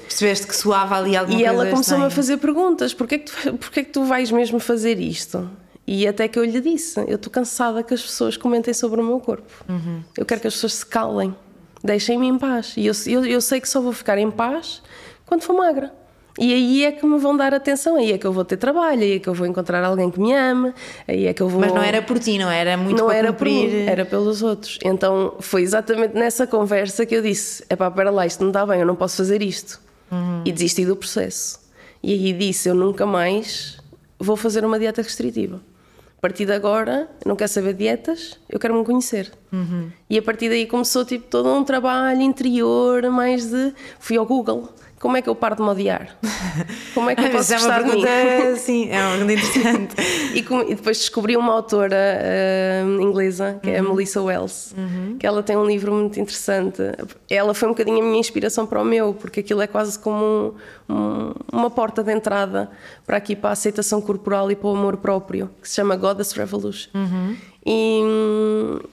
Percebeste 0.08 0.48
que 0.48 0.56
soava 0.56 0.98
ali 0.98 1.16
alguma 1.16 1.40
e 1.40 1.44
coisa 1.44 1.54
E 1.54 1.56
ela 1.56 1.70
começou-me 1.72 2.06
a 2.06 2.10
fazer 2.10 2.38
perguntas: 2.38 2.94
porquê 2.94 3.18
que, 3.18 3.32
tu, 3.32 3.58
porquê 3.58 3.84
que 3.84 3.92
tu 3.92 4.04
vais 4.04 4.32
mesmo 4.32 4.60
fazer 4.60 5.00
isto? 5.00 5.50
E 5.88 6.08
até 6.08 6.28
que 6.28 6.38
eu 6.38 6.44
lhe 6.44 6.62
disse: 6.62 7.00
eu 7.08 7.16
estou 7.16 7.32
cansada 7.32 7.82
que 7.82 7.94
as 7.94 8.02
pessoas 8.02 8.38
comentem 8.38 8.74
sobre 8.74 9.02
o 9.02 9.04
meu 9.04 9.20
corpo. 9.20 9.52
Uhum. 9.68 10.04
Eu 10.16 10.26
quero 10.26 10.40
que 10.40 10.48
as 10.48 10.54
pessoas 10.54 10.76
se 10.76 10.86
calem, 10.86 11.36
deixem-me 11.84 12.28
em 12.28 12.38
paz. 12.38 12.76
E 12.78 12.86
eu, 12.86 12.94
eu, 13.08 13.26
eu 13.26 13.42
sei 13.42 13.60
que 13.60 13.68
só 13.68 13.82
vou 13.82 13.92
ficar 13.92 14.20
em 14.20 14.30
paz 14.30 14.84
quando 15.26 15.42
for 15.42 15.54
magra. 15.54 15.92
E 16.40 16.54
aí 16.54 16.86
é 16.86 16.92
que 16.94 17.06
me 17.06 17.20
vão 17.20 17.36
dar 17.36 17.54
atenção, 17.54 17.98
aí 17.98 18.14
é 18.14 18.18
que 18.18 18.26
eu 18.26 18.32
vou 18.32 18.46
ter 18.46 18.56
trabalho, 18.56 19.02
aí 19.02 19.16
é 19.16 19.20
que 19.20 19.28
eu 19.28 19.34
vou 19.34 19.46
encontrar 19.46 19.84
alguém 19.84 20.10
que 20.10 20.22
me 20.22 20.34
ame, 20.34 20.74
aí 21.06 21.28
é 21.28 21.34
que 21.34 21.42
eu 21.42 21.50
vou. 21.50 21.60
Mas 21.60 21.74
não 21.74 21.84
era 21.84 22.02
por 22.02 22.18
ti, 22.18 22.38
não 22.38 22.50
era 22.50 22.78
muito 22.78 22.98
Não 22.98 23.12
era 23.12 23.34
cumprir... 23.34 23.70
por 23.70 23.76
mim, 23.76 23.86
era 23.86 24.06
pelos 24.06 24.42
outros. 24.42 24.80
Então 24.86 25.36
foi 25.42 25.64
exatamente 25.64 26.14
nessa 26.16 26.48
conversa 26.48 27.06
que 27.06 27.14
eu 27.14 27.22
disse: 27.22 27.66
é 27.70 27.76
pá, 27.76 27.92
para 27.92 28.10
lá, 28.10 28.26
isto 28.26 28.40
não 28.42 28.52
está 28.52 28.66
bem, 28.66 28.80
eu 28.80 28.86
não 28.86 28.96
posso 28.96 29.18
fazer 29.18 29.42
isto. 29.42 29.82
Uhum. 30.10 30.42
E 30.46 30.52
desisti 30.54 30.86
do 30.86 30.96
processo. 30.96 31.60
E 32.02 32.14
aí 32.14 32.32
disse: 32.32 32.70
eu 32.70 32.74
nunca 32.74 33.06
mais 33.06 33.78
vou 34.18 34.38
fazer 34.38 34.64
uma 34.64 34.80
dieta 34.80 35.02
restritiva. 35.02 35.60
A 36.18 36.22
partir 36.22 36.46
de 36.46 36.54
agora, 36.54 37.10
não 37.26 37.36
quero 37.36 37.50
saber 37.50 37.74
dietas, 37.74 38.40
eu 38.50 38.60
quero 38.60 38.74
me 38.76 38.84
conhecer. 38.86 39.32
Uhum. 39.52 39.90
E 40.10 40.18
a 40.18 40.22
partir 40.22 40.48
daí 40.48 40.66
começou 40.66 41.04
tipo 41.04 41.28
todo 41.30 41.50
um 41.50 41.66
trabalho 41.66 42.22
interior, 42.22 43.10
mais 43.10 43.50
de. 43.50 43.74
Fui 44.00 44.16
ao 44.16 44.26
Google 44.26 44.70
como 45.00 45.16
é 45.16 45.22
que 45.22 45.30
eu 45.30 45.36
paro 45.36 45.56
de 45.56 45.62
me 45.62 45.70
odiar? 45.70 46.18
Como 46.94 47.10
é 47.10 47.16
que 47.16 47.22
eu 47.22 47.30
posso 47.32 47.54
Mas 47.54 47.64
é 47.64 47.66
uma 47.66 47.74
pergunta, 47.74 48.56
sim, 48.58 48.90
é 48.90 49.02
uma 49.02 49.12
pergunta 49.12 49.34
interessante. 49.34 49.96
e, 50.36 50.44
com, 50.44 50.62
e, 50.62 50.76
depois 50.76 50.98
descobri 50.98 51.38
uma 51.38 51.54
autora 51.54 51.96
uh, 51.96 53.02
inglesa, 53.02 53.60
que 53.64 53.70
uhum. 53.70 53.76
é 53.76 53.80
a 53.80 53.84
uhum. 53.84 53.96
Melissa 53.96 54.22
Wells, 54.22 54.76
uhum. 54.78 55.18
que 55.18 55.26
ela 55.26 55.42
tem 55.42 55.56
um 55.56 55.66
livro 55.66 55.94
muito 55.94 56.20
interessante. 56.20 56.82
Ela 57.30 57.54
foi 57.54 57.70
um 57.70 57.72
bocadinho 57.72 58.00
a 58.00 58.02
minha 58.02 58.20
inspiração 58.20 58.66
para 58.66 58.82
o 58.82 58.86
meu, 58.86 59.14
porque 59.14 59.40
aquilo 59.40 59.62
é 59.62 59.68
quase 59.68 59.98
como 59.98 60.54
um, 60.90 60.94
um, 60.94 61.34
uma 61.52 61.70
porta 61.70 62.04
de 62.04 62.12
entrada 62.12 62.70
para 63.06 63.16
aqui, 63.16 63.38
para 63.38 63.52
a 63.52 63.54
aceitação 63.54 64.02
corporal 64.02 64.52
e 64.52 64.56
para 64.56 64.68
o 64.68 64.76
amor 64.76 64.98
próprio, 64.98 65.50
que 65.62 65.70
se 65.70 65.76
chama 65.76 65.96
Goddess 65.96 66.34
Revolution. 66.34 66.90
Uhum. 66.94 67.38
E, 67.66 68.02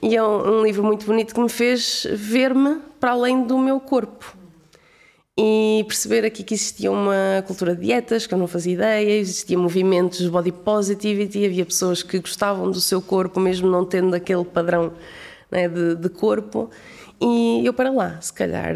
e, 0.01 0.15
é 0.15 0.23
um, 0.23 0.59
um 0.59 0.63
livro 0.63 0.83
muito 0.83 1.05
bonito 1.05 1.33
que 1.33 1.39
me 1.41 1.49
fez 1.49 2.07
ver-me 2.11 2.79
para 2.97 3.11
além 3.11 3.43
do 3.43 3.57
meu 3.57 3.79
corpo 3.79 4.37
e 5.37 5.85
perceber 5.87 6.25
aqui 6.25 6.43
que 6.43 6.55
existia 6.55 6.91
uma 6.91 7.43
cultura 7.45 7.75
de 7.75 7.85
dietas 7.85 8.25
que 8.25 8.33
eu 8.33 8.39
não 8.39 8.47
fazia 8.47 8.73
ideia, 8.73 9.19
existia 9.19 9.57
movimentos 9.57 10.19
de 10.19 10.29
body 10.29 10.51
positivity, 10.51 11.45
havia 11.45 11.63
pessoas 11.63 12.01
que 12.01 12.17
gostavam 12.19 12.71
do 12.71 12.81
seu 12.81 12.99
corpo 12.99 13.39
mesmo 13.39 13.69
não 13.69 13.85
tendo 13.85 14.15
aquele 14.15 14.43
padrão 14.43 14.91
né, 15.51 15.67
de, 15.67 15.95
de, 15.95 16.09
corpo 16.09 16.71
e 17.21 17.61
eu 17.63 17.71
para 17.71 17.91
lá, 17.91 18.19
se 18.19 18.33
calhar 18.33 18.73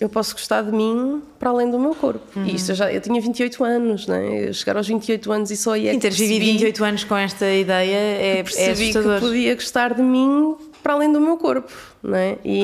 eu 0.00 0.08
posso 0.08 0.32
gostar 0.32 0.62
de 0.62 0.72
mim 0.72 1.20
para 1.38 1.50
além 1.50 1.70
do 1.70 1.78
meu 1.78 1.94
corpo. 1.94 2.22
Uhum. 2.34 2.46
E 2.46 2.54
isto 2.54 2.72
eu, 2.72 2.74
já, 2.74 2.90
eu 2.90 3.02
tinha 3.02 3.20
28 3.20 3.62
anos, 3.62 4.06
né? 4.06 4.48
eu 4.48 4.54
chegar 4.54 4.78
aos 4.78 4.88
28 4.88 5.30
anos 5.30 5.50
e 5.50 5.56
só 5.58 5.76
ia. 5.76 5.92
E 5.92 5.98
teres 5.98 6.16
vivido 6.16 6.52
28 6.52 6.84
anos 6.84 7.04
com 7.04 7.14
esta 7.14 7.46
ideia 7.52 7.94
é, 7.94 8.38
é 8.38 8.42
percebi 8.42 8.88
é 8.88 8.92
que 8.92 9.20
podia 9.20 9.54
gostar 9.54 9.92
de 9.92 10.02
mim 10.02 10.56
para 10.82 10.94
além 10.94 11.12
do 11.12 11.20
meu 11.20 11.36
corpo, 11.36 11.70
não 12.02 12.16
é? 12.16 12.38
E, 12.44 12.62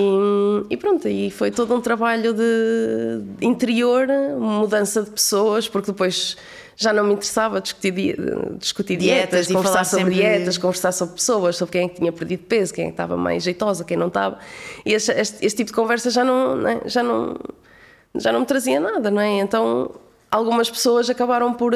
e 0.70 0.76
pronto, 0.76 1.06
e 1.08 1.30
foi 1.30 1.50
todo 1.50 1.74
um 1.74 1.80
trabalho 1.80 2.32
de, 2.32 3.20
de 3.38 3.46
interior, 3.46 4.06
mudança 4.38 5.02
de 5.02 5.10
pessoas, 5.10 5.68
porque 5.68 5.92
depois 5.92 6.36
já 6.76 6.92
não 6.92 7.04
me 7.04 7.14
interessava 7.14 7.60
discutir, 7.60 8.16
discutir 8.58 8.96
dietas, 8.96 9.46
dietas 9.46 9.52
conversar 9.52 9.84
sobre 9.84 10.14
dietas, 10.14 10.58
conversar 10.58 10.92
sobre 10.92 11.14
pessoas, 11.14 11.56
sobre 11.56 11.72
quem 11.72 11.84
é 11.84 11.88
que 11.88 11.96
tinha 11.96 12.12
perdido 12.12 12.44
peso, 12.44 12.74
quem 12.74 12.84
é 12.84 12.86
que 12.88 12.92
estava 12.92 13.16
mais 13.16 13.42
jeitosa, 13.42 13.82
quem 13.84 13.96
não 13.96 14.08
estava. 14.08 14.38
E 14.84 14.92
este, 14.92 15.12
este, 15.12 15.44
este 15.44 15.56
tipo 15.56 15.70
de 15.70 15.74
conversa 15.74 16.10
já 16.10 16.24
não, 16.24 16.56
não 16.56 16.68
é? 16.68 16.80
já 16.84 17.02
não 17.02 17.36
já 18.14 18.32
não 18.32 18.40
me 18.40 18.46
trazia 18.46 18.80
nada, 18.80 19.10
não 19.10 19.20
é? 19.20 19.38
Então 19.38 19.90
algumas 20.30 20.70
pessoas 20.70 21.08
acabaram 21.08 21.52
por 21.54 21.72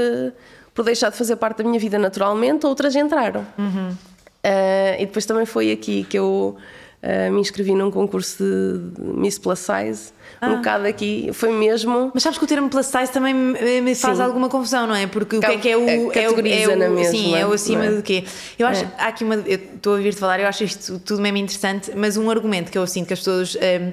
por 0.74 0.84
deixar 0.84 1.10
de 1.10 1.16
fazer 1.16 1.36
parte 1.36 1.58
da 1.58 1.64
minha 1.64 1.80
vida 1.80 1.98
naturalmente, 1.98 2.64
outras 2.66 2.94
entraram. 2.94 3.46
Uhum. 3.58 3.94
Uh, 4.44 4.96
e 4.98 5.06
depois 5.06 5.26
também 5.26 5.44
foi 5.44 5.70
aqui 5.70 6.04
que 6.04 6.18
eu 6.18 6.56
uh, 7.02 7.32
me 7.32 7.40
inscrevi 7.40 7.74
num 7.74 7.90
concurso 7.90 8.42
de 8.42 9.02
Miss 9.02 9.38
Plus 9.38 9.58
Size. 9.58 10.12
Ah. 10.40 10.48
Um 10.48 10.56
bocado 10.56 10.86
aqui, 10.86 11.30
foi 11.34 11.52
mesmo. 11.52 12.10
Mas 12.14 12.22
sabes 12.22 12.38
que 12.38 12.44
o 12.44 12.46
termo 12.48 12.70
plus 12.70 12.86
size 12.86 13.12
também 13.12 13.34
me 13.34 13.94
faz 13.94 14.16
sim. 14.16 14.22
alguma 14.22 14.48
confusão, 14.48 14.86
não 14.86 14.94
é? 14.94 15.06
Porque 15.06 15.36
o 15.36 15.40
que 15.40 15.46
é 15.46 15.58
que 15.58 15.68
é 15.68 15.76
o. 15.76 15.86
É, 15.86 15.98
o, 15.98 16.12
é 16.12 16.68
o, 16.68 16.76
na 16.76 16.88
mesma, 16.88 17.10
sim, 17.10 17.34
é 17.34 17.46
o 17.46 17.52
acima 17.52 17.84
é? 17.84 17.90
do 17.90 18.02
quê? 18.02 18.24
Eu 18.58 18.66
acho. 18.66 18.84
É. 18.84 18.90
Há 18.96 19.08
aqui 19.08 19.22
uma. 19.22 19.34
Eu 19.34 19.56
estou 19.56 19.92
a 19.92 19.96
ouvir-te 19.96 20.18
falar, 20.18 20.40
eu 20.40 20.46
acho 20.46 20.64
isto 20.64 20.98
tudo 21.00 21.20
mesmo 21.20 21.36
interessante, 21.36 21.92
mas 21.94 22.16
um 22.16 22.30
argumento 22.30 22.70
que 22.70 22.78
eu 22.78 22.86
sinto 22.86 23.08
que 23.08 23.12
as 23.12 23.18
pessoas. 23.18 23.54
Um, 23.56 23.92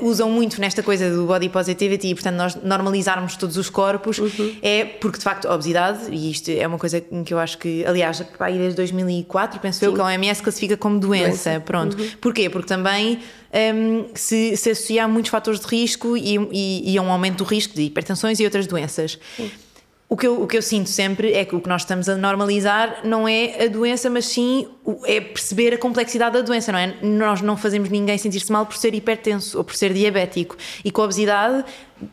usam 0.00 0.30
muito 0.30 0.60
nesta 0.60 0.82
coisa 0.82 1.10
do 1.10 1.26
body 1.26 1.48
positivity 1.48 2.08
e, 2.08 2.14
portanto, 2.14 2.36
nós 2.36 2.54
normalizarmos 2.54 3.36
todos 3.36 3.56
os 3.56 3.68
corpos 3.68 4.18
uhum. 4.18 4.56
é 4.62 4.84
porque, 4.84 5.18
de 5.18 5.24
facto, 5.24 5.46
a 5.46 5.54
obesidade, 5.54 6.10
e 6.10 6.30
isto 6.30 6.50
é 6.50 6.66
uma 6.66 6.78
coisa 6.78 7.00
que 7.00 7.34
eu 7.34 7.38
acho 7.38 7.58
que, 7.58 7.84
aliás, 7.84 8.22
aí 8.40 8.58
desde 8.58 8.76
2004, 8.76 9.60
penso 9.60 9.80
Sim. 9.80 9.86
eu, 9.86 9.94
que 9.94 10.00
a 10.00 10.04
OMS 10.04 10.42
classifica 10.42 10.76
como 10.76 10.98
doença. 10.98 11.50
doença. 11.50 11.60
Pronto. 11.60 11.98
Uhum. 11.98 12.10
Porquê? 12.20 12.48
Porque 12.48 12.68
também 12.68 13.18
um, 13.74 14.06
se, 14.14 14.56
se 14.56 14.70
associa 14.70 15.04
a 15.04 15.08
muitos 15.08 15.30
fatores 15.30 15.60
de 15.60 15.66
risco 15.66 16.16
e, 16.16 16.36
e, 16.50 16.92
e, 16.92 16.98
a 16.98 17.02
um 17.02 17.10
aumento 17.10 17.38
do 17.38 17.44
risco 17.44 17.74
de 17.74 17.82
hipertensões 17.82 18.40
e 18.40 18.44
outras 18.44 18.66
doenças. 18.66 19.18
Sim. 19.36 19.50
O 20.12 20.16
que, 20.16 20.26
eu, 20.26 20.42
o 20.42 20.46
que 20.46 20.58
eu 20.58 20.60
sinto 20.60 20.90
sempre 20.90 21.32
é 21.32 21.42
que 21.42 21.56
o 21.56 21.60
que 21.60 21.68
nós 21.70 21.82
estamos 21.82 22.06
a 22.06 22.14
normalizar 22.16 23.00
não 23.02 23.26
é 23.26 23.64
a 23.64 23.66
doença, 23.66 24.10
mas 24.10 24.26
sim 24.26 24.68
é 25.04 25.20
perceber 25.20 25.74
a 25.74 25.78
complexidade 25.78 26.34
da 26.34 26.40
doença, 26.40 26.72
não 26.72 26.78
é? 26.78 26.94
Nós 27.02 27.40
não 27.40 27.56
fazemos 27.56 27.88
ninguém 27.88 28.18
sentir-se 28.18 28.50
mal 28.50 28.66
por 28.66 28.76
ser 28.76 28.94
hipertenso 28.94 29.58
ou 29.58 29.64
por 29.64 29.76
ser 29.76 29.92
diabético. 29.92 30.56
E 30.84 30.90
com 30.90 31.02
a 31.02 31.04
obesidade 31.04 31.64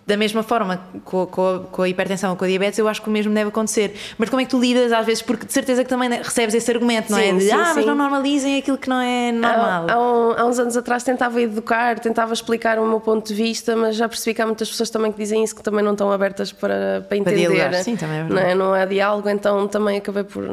da 0.06 0.16
mesma 0.16 0.44
forma 0.44 0.80
com, 1.04 1.26
com, 1.26 1.66
com, 1.72 1.82
a 1.82 1.90
hipertensão 1.90 2.30
ou 2.32 2.36
com 2.36 2.46
a 2.46 2.48
diabetes, 2.48 2.78
eu 2.78 2.88
acho 2.88 3.02
que 3.02 3.10
o 3.10 3.12
mesmo 3.12 3.34
deve 3.34 3.50
acontecer. 3.50 3.96
Mas 4.18 4.30
como 4.30 4.42
é 4.42 4.46
que 4.46 4.52
tu 4.52 4.60
lidas 4.60 4.92
às 4.92 5.06
vezes? 5.06 5.24
Porque 5.24 5.46
de 5.46 5.54
certeza 5.54 5.84
que 5.84 5.90
também 5.90 6.10
recebes 6.10 6.54
esse 6.54 6.70
argumento, 6.72 7.12
não 7.12 7.18
é? 7.18 7.34
De, 7.34 7.42
sim, 7.42 7.52
ah, 7.52 7.66
sim. 7.66 7.74
mas 7.76 7.86
não 7.86 7.96
normalizem 7.96 8.58
aquilo 8.58 8.78
que 8.78 8.88
não 8.88 9.00
é 9.02 9.32
normal. 9.32 9.86
Há, 9.90 9.94
há, 9.94 10.00
um, 10.00 10.32
há, 10.38 10.46
uns 10.46 10.60
anos 10.60 10.78
atrás 10.78 11.04
tentava 11.04 11.42
educar, 11.42 12.00
tentava 12.00 12.34
explicar 12.34 12.78
o 12.78 12.86
meu 12.86 13.00
ponto 13.00 13.28
de 13.28 13.34
vista, 13.34 13.76
mas 13.76 13.96
já 13.96 14.08
percebi 14.08 14.36
que 14.36 14.42
há 14.42 14.46
muitas 14.46 14.70
pessoas 14.70 14.90
também 14.90 15.12
que 15.12 15.18
dizem 15.18 15.44
isso 15.44 15.56
que 15.56 15.64
também 15.64 15.84
não 15.84 15.94
estão 15.94 16.12
abertas 16.12 16.52
para, 16.52 17.04
para 17.08 17.18
entender. 17.18 17.48
Para 17.48 17.56
dialogar. 17.56 17.84
Sim, 17.84 17.96
também 17.96 18.20
é 18.20 18.24
verdade. 18.24 18.46
Não, 18.46 18.52
é? 18.52 18.56
não 18.56 18.74
há 18.74 18.86
diálogo, 18.86 19.28
então 19.28 19.68
também 19.68 19.98
acabei 19.98 20.24
por 20.24 20.44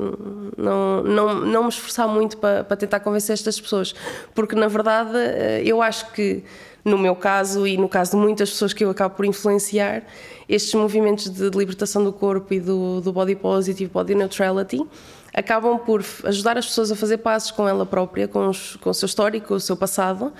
não, 0.56 1.02
não, 1.02 1.34
não 1.34 1.62
me 1.64 1.68
esforçar 1.68 2.05
muito 2.08 2.36
para, 2.38 2.64
para 2.64 2.76
tentar 2.76 3.00
convencer 3.00 3.34
estas 3.34 3.60
pessoas. 3.60 3.94
Porque 4.34 4.54
na 4.54 4.68
verdade 4.68 5.16
eh, 5.16 5.62
eu 5.64 5.82
acho 5.82 6.12
que 6.12 6.44
no 6.84 6.96
meu 6.96 7.16
caso 7.16 7.66
e 7.66 7.76
no 7.76 7.88
caso 7.88 8.12
de 8.12 8.16
muitas 8.16 8.50
pessoas 8.50 8.72
que 8.72 8.84
eu 8.84 8.90
acabo 8.90 9.16
por 9.16 9.24
influenciar, 9.24 10.04
estes 10.48 10.72
movimentos 10.74 11.28
de 11.28 11.50
libertação 11.50 12.04
do 12.04 12.12
corpo 12.12 12.54
e 12.54 12.60
do, 12.60 13.00
do 13.00 13.12
body 13.12 13.34
positive, 13.34 13.90
body 13.92 14.14
neutrality, 14.14 14.86
acabam 15.34 15.78
por 15.78 16.04
ajudar 16.24 16.56
as 16.56 16.66
pessoas 16.66 16.92
a 16.92 16.96
fazer 16.96 17.18
passos 17.18 17.50
com 17.50 17.68
ela 17.68 17.84
própria, 17.84 18.28
com, 18.28 18.48
os, 18.48 18.76
com 18.76 18.90
o 18.90 18.94
seu 18.94 19.06
histórico, 19.06 19.48
com 19.48 19.54
o 19.54 19.60
seu 19.60 19.76
passado, 19.76 20.32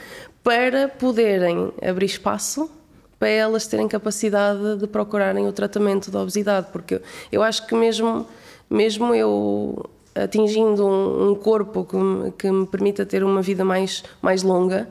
para 0.42 0.88
poderem 0.88 1.72
abrir 1.82 2.06
espaço 2.06 2.70
para 3.18 3.28
elas 3.28 3.66
terem 3.66 3.88
capacidade 3.88 4.76
de 4.76 4.86
procurarem 4.86 5.46
o 5.48 5.52
tratamento 5.52 6.10
da 6.10 6.20
obesidade, 6.20 6.68
porque 6.70 7.00
eu 7.32 7.42
acho 7.42 7.66
que 7.66 7.74
mesmo, 7.74 8.26
mesmo 8.70 9.14
eu 9.14 9.90
atingindo 10.24 10.86
um, 10.86 11.30
um 11.30 11.34
corpo 11.34 11.84
que 11.84 11.96
me, 11.96 12.30
que 12.32 12.50
me 12.50 12.66
permita 12.66 13.04
ter 13.04 13.22
uma 13.22 13.42
vida 13.42 13.64
mais, 13.64 14.02
mais 14.20 14.42
longa, 14.42 14.88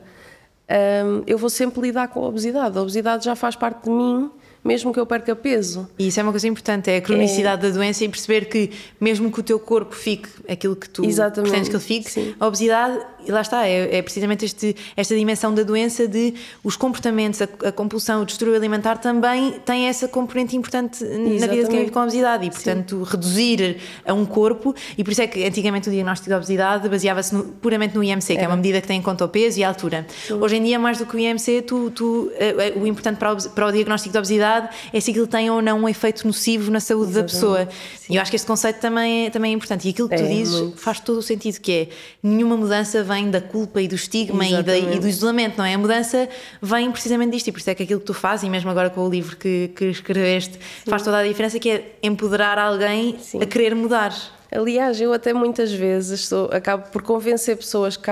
um, 0.69 1.23
eu 1.27 1.37
vou 1.37 1.49
sempre 1.49 1.81
lidar 1.81 2.07
com 2.07 2.23
a 2.23 2.27
obesidade. 2.27 2.77
A 2.77 2.81
obesidade 2.81 3.25
já 3.25 3.35
faz 3.35 3.55
parte 3.55 3.83
de 3.83 3.89
mim, 3.89 4.29
mesmo 4.63 4.91
que 4.91 4.99
eu 4.99 5.05
perca 5.05 5.35
peso. 5.35 5.87
E 5.97 6.07
isso 6.07 6.19
é 6.19 6.23
uma 6.23 6.31
coisa 6.31 6.47
importante, 6.47 6.89
é 6.89 6.97
a 6.97 7.01
cronicidade 7.01 7.65
é... 7.65 7.69
da 7.69 7.75
doença 7.75 8.03
e 8.03 8.09
perceber 8.09 8.45
que, 8.45 8.71
mesmo 8.99 9.31
que 9.31 9.39
o 9.39 9.43
teu 9.43 9.59
corpo 9.59 9.93
fique 9.93 10.29
aquilo 10.49 10.75
que 10.75 10.89
tu 10.89 11.05
Exatamente. 11.05 11.51
pretendes 11.51 11.69
que 11.69 11.75
ele 11.75 11.83
fique, 11.83 12.11
Sim. 12.11 12.35
a 12.39 12.47
obesidade 12.47 13.05
e 13.25 13.31
lá 13.31 13.41
está, 13.41 13.67
é, 13.67 13.97
é 13.97 14.01
precisamente 14.01 14.45
este, 14.45 14.75
esta 14.95 15.15
dimensão 15.15 15.53
da 15.53 15.63
doença 15.63 16.07
de 16.07 16.33
os 16.63 16.75
comportamentos, 16.75 17.41
a, 17.41 17.47
a 17.67 17.71
compulsão, 17.71 18.21
o 18.21 18.25
distúrbio 18.25 18.55
alimentar 18.55 18.97
também 18.97 19.53
tem 19.65 19.87
essa 19.87 20.07
componente 20.07 20.55
importante 20.55 21.03
Exatamente. 21.03 21.39
na 21.39 21.47
vida 21.47 21.63
de 21.63 21.69
quem 21.69 21.79
vive 21.79 21.91
com 21.91 22.01
obesidade 22.01 22.45
e, 22.45 22.51
portanto, 22.51 23.05
Sim. 23.05 23.11
reduzir 23.11 23.77
a 24.05 24.13
um 24.13 24.25
corpo, 24.25 24.75
e 24.97 25.03
por 25.03 25.11
isso 25.11 25.21
é 25.21 25.27
que 25.27 25.43
antigamente 25.43 25.89
o 25.89 25.91
diagnóstico 25.91 26.29
de 26.29 26.35
obesidade 26.35 26.87
baseava-se 26.87 27.35
puramente 27.61 27.95
no 27.95 28.03
IMC, 28.03 28.33
é. 28.33 28.35
que 28.37 28.43
é 28.43 28.47
uma 28.47 28.57
medida 28.57 28.81
que 28.81 28.87
tem 28.87 28.99
em 28.99 29.01
conta 29.01 29.25
o 29.25 29.29
peso 29.29 29.59
e 29.59 29.63
a 29.63 29.67
altura. 29.67 30.05
Sim. 30.27 30.33
Hoje 30.35 30.55
em 30.57 30.63
dia, 30.63 30.79
mais 30.79 30.97
do 30.97 31.05
que 31.05 31.15
o 31.15 31.19
IMC, 31.19 31.63
tu, 31.63 31.91
tu, 31.91 32.31
uh, 32.75 32.79
o 32.79 32.87
importante 32.87 33.17
para 33.17 33.33
o, 33.33 33.49
para 33.49 33.67
o, 33.67 33.71
diagnóstico 33.71 34.11
de 34.11 34.17
obesidade 34.17 34.69
é 34.93 34.99
se 34.99 35.11
aquilo 35.11 35.27
tem 35.27 35.49
ou 35.49 35.61
não 35.61 35.81
um 35.81 35.89
efeito 35.89 36.25
nocivo 36.25 36.71
na 36.71 36.79
saúde 36.79 37.11
Exatamente. 37.11 37.33
da 37.33 37.39
pessoa. 37.39 37.69
Sim. 37.97 38.13
E 38.13 38.15
eu 38.15 38.21
acho 38.21 38.31
que 38.31 38.35
este 38.35 38.47
conceito 38.47 38.79
também 38.79 39.27
é, 39.27 39.29
também 39.29 39.51
é 39.51 39.55
importante. 39.55 39.87
E 39.87 39.91
aquilo 39.91 40.09
que 40.09 40.15
tu 40.15 40.23
é, 40.23 40.27
dizes 40.27 40.59
muito. 40.59 40.77
faz 40.77 40.99
todo 40.99 41.17
o 41.17 41.21
sentido, 41.21 41.59
que 41.59 41.71
é 41.71 41.87
nenhuma 42.21 42.57
mudança 42.57 43.03
vem 43.03 43.14
da 43.29 43.39
culpa 43.39 43.81
e 43.81 43.87
do 43.87 43.95
estigma 43.95 44.45
e, 44.45 44.61
da, 44.61 44.77
e, 44.77 44.99
do 44.99 45.07
isolamento, 45.07 45.57
não 45.57 45.65
é? 45.65 45.73
A 45.73 45.77
mudança 45.77 46.27
vem 46.61 46.91
precisamente 46.91 47.31
disto, 47.31 47.47
e 47.47 47.51
por 47.51 47.59
isso 47.59 47.69
é 47.69 47.75
que 47.75 47.83
aquilo 47.83 47.99
que 47.99 48.05
tu 48.05 48.13
fazes, 48.13 48.43
e 48.43 48.49
mesmo 48.49 48.69
agora 48.69 48.89
com 48.89 49.01
o 49.01 49.09
livro 49.09 49.37
que, 49.37 49.71
que 49.75 49.85
escreveste, 49.85 50.53
Sim. 50.53 50.89
faz 50.89 51.03
toda 51.03 51.19
a 51.19 51.23
diferença, 51.23 51.57
que 51.59 51.69
é 51.69 51.95
empoderar 52.03 52.57
alguém 52.57 53.17
Sim. 53.19 53.41
a 53.41 53.45
querer 53.45 53.73
mudar. 53.73 54.13
Aliás, 54.51 55.01
eu 55.01 55.11
até 55.11 55.33
muitas 55.33 55.71
vezes 55.73 56.27
sou, 56.27 56.49
acabo 56.51 56.89
por 56.89 57.01
convencer 57.01 57.57
pessoas 57.57 57.97
que 57.97 58.09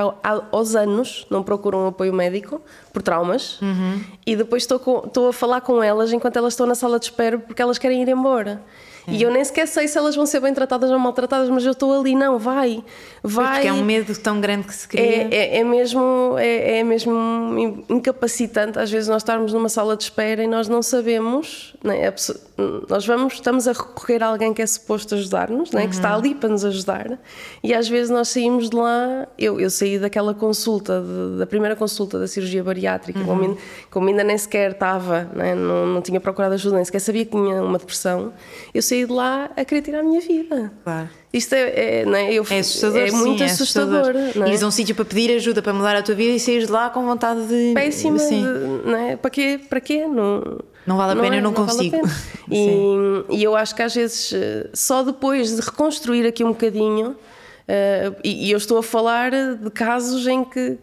aos 0.51 0.75
anos 0.75 1.25
não 1.29 1.43
procuram 1.43 1.87
apoio 1.87 2.13
médico 2.13 2.61
por 2.91 3.01
traumas 3.01 3.61
uhum. 3.61 4.01
e 4.25 4.35
depois 4.35 4.63
estou, 4.63 4.79
com, 4.79 5.03
estou 5.05 5.29
a 5.29 5.33
falar 5.33 5.61
com 5.61 5.81
elas 5.81 6.11
enquanto 6.11 6.35
elas 6.37 6.53
estão 6.53 6.65
na 6.65 6.75
sala 6.75 6.99
de 6.99 7.05
espera 7.05 7.37
porque 7.37 7.61
elas 7.61 7.77
querem 7.77 8.01
ir 8.01 8.09
embora. 8.09 8.61
E 9.07 9.21
eu 9.21 9.31
nem 9.31 9.43
sequer 9.43 9.67
sei 9.67 9.87
se 9.87 9.97
elas 9.97 10.15
vão 10.15 10.25
ser 10.25 10.39
bem 10.39 10.53
tratadas 10.53 10.89
ou 10.89 10.97
maltratadas, 10.97 11.49
mas 11.49 11.65
eu 11.65 11.73
estou 11.73 11.99
ali, 11.99 12.15
não, 12.15 12.39
vai, 12.39 12.83
vai. 13.21 13.53
Porque 13.55 13.67
é 13.67 13.73
um 13.73 13.83
medo 13.83 14.15
tão 14.17 14.39
grande 14.39 14.67
que 14.67 14.73
se 14.73 14.87
cria. 14.87 15.03
É, 15.03 15.27
é, 15.31 15.57
é 15.57 15.63
mesmo, 15.63 16.35
é, 16.37 16.79
é, 16.79 16.83
mesmo 16.83 17.83
incapacitante, 17.89 18.79
às 18.79 18.89
vezes, 18.89 19.09
nós 19.09 19.21
estarmos 19.21 19.51
numa 19.53 19.69
sala 19.69 19.97
de 19.97 20.03
espera 20.03 20.43
e 20.43 20.47
nós 20.47 20.69
não 20.69 20.81
sabemos, 20.81 21.75
né? 21.83 22.09
pessoa, 22.11 22.39
nós 22.87 23.05
vamos, 23.05 23.33
estamos 23.33 23.67
a 23.67 23.71
recorrer 23.71 24.21
a 24.23 24.27
alguém 24.27 24.53
que 24.53 24.61
é 24.61 24.65
suposto 24.65 25.15
ajudar-nos, 25.15 25.71
né? 25.71 25.81
Uhum. 25.81 25.87
que 25.89 25.95
está 25.95 26.11
uhum. 26.11 26.19
ali 26.19 26.35
para 26.35 26.49
nos 26.49 26.63
ajudar, 26.63 27.19
e 27.63 27.73
às 27.73 27.87
vezes 27.87 28.11
nós 28.11 28.29
saímos 28.29 28.69
de 28.69 28.75
lá, 28.75 29.27
eu, 29.37 29.59
eu 29.59 29.69
saí 29.69 29.97
daquela 29.97 30.33
consulta, 30.33 31.01
de, 31.01 31.39
da 31.39 31.47
primeira 31.47 31.75
consulta 31.75 32.19
da 32.19 32.27
cirurgia 32.27 32.63
bariátrica, 32.63 33.19
uhum. 33.19 33.25
como, 33.25 33.57
como, 33.89 34.07
ainda 34.07 34.23
nem 34.23 34.37
sequer 34.37 34.71
estava, 34.71 35.23
né? 35.33 35.55
não, 35.55 35.87
não 35.87 36.01
tinha 36.01 36.19
procurado 36.21 36.53
ajuda, 36.53 36.75
nem 36.75 36.85
sequer 36.85 36.99
sabia 36.99 37.25
que 37.25 37.31
tinha 37.31 37.63
uma 37.63 37.79
depressão, 37.79 38.31
eu 38.73 38.81
saí 38.81 38.92
de 38.93 39.11
lá 39.11 39.49
a 39.55 39.65
querer 39.65 39.81
tirar 39.81 39.99
a 39.99 40.03
minha 40.03 40.21
vida. 40.21 40.71
Claro. 40.83 41.09
Isto 41.33 41.53
é, 41.55 42.01
é, 42.01 42.05
não 42.05 42.15
é? 42.15 42.31
Eu, 42.31 42.45
é 42.49 42.59
assustador. 42.59 42.99
É 42.99 43.11
muito 43.11 43.39
sim, 43.39 43.45
assustador. 43.45 43.95
É 43.95 44.09
assustador. 44.09 44.47
É? 44.47 44.49
Ires 44.49 44.63
a 44.63 44.67
um 44.67 44.71
sítio 44.71 44.95
para 44.95 45.05
pedir 45.05 45.35
ajuda 45.35 45.61
para 45.61 45.73
mudar 45.73 45.95
a 45.95 46.03
tua 46.03 46.13
vida 46.13 46.35
e 46.35 46.39
saís 46.39 46.67
de 46.67 46.71
lá 46.71 46.89
com 46.89 47.03
vontade 47.03 47.47
de. 47.47 47.73
Péssima. 47.73 48.19
Sim. 48.19 48.43
De, 48.43 48.89
não 48.89 48.95
é? 48.95 49.15
Para 49.15 49.31
quê? 49.31 49.59
Para 49.67 49.81
quê? 49.81 50.05
Não, 50.05 50.59
não 50.85 50.97
vale 50.97 51.13
a 51.13 51.15
pena, 51.15 51.27
não 51.29 51.33
é, 51.33 51.37
eu 51.37 51.41
não, 51.41 51.51
não 51.51 51.65
consigo. 51.65 51.97
Vale 51.97 52.13
e, 53.31 53.37
e, 53.37 53.43
eu 53.43 53.55
acho 53.55 53.73
que 53.73 53.81
às 53.81 53.95
vezes, 53.95 54.31
eh, 54.33 54.69
só 54.73 55.01
depois 55.01 55.55
de 55.55 55.61
reconstruir 55.61 56.27
aqui 56.27 56.43
um 56.43 56.49
bocadinho, 56.49 57.11
uh, 57.11 58.15
e, 58.23 58.47
e, 58.47 58.51
eu 58.51 58.57
estou 58.57 58.77
a 58.77 58.83
falar 58.83 59.31
de 59.31 59.71
casos 59.71 60.27
em 60.27 60.43
que. 60.43 60.77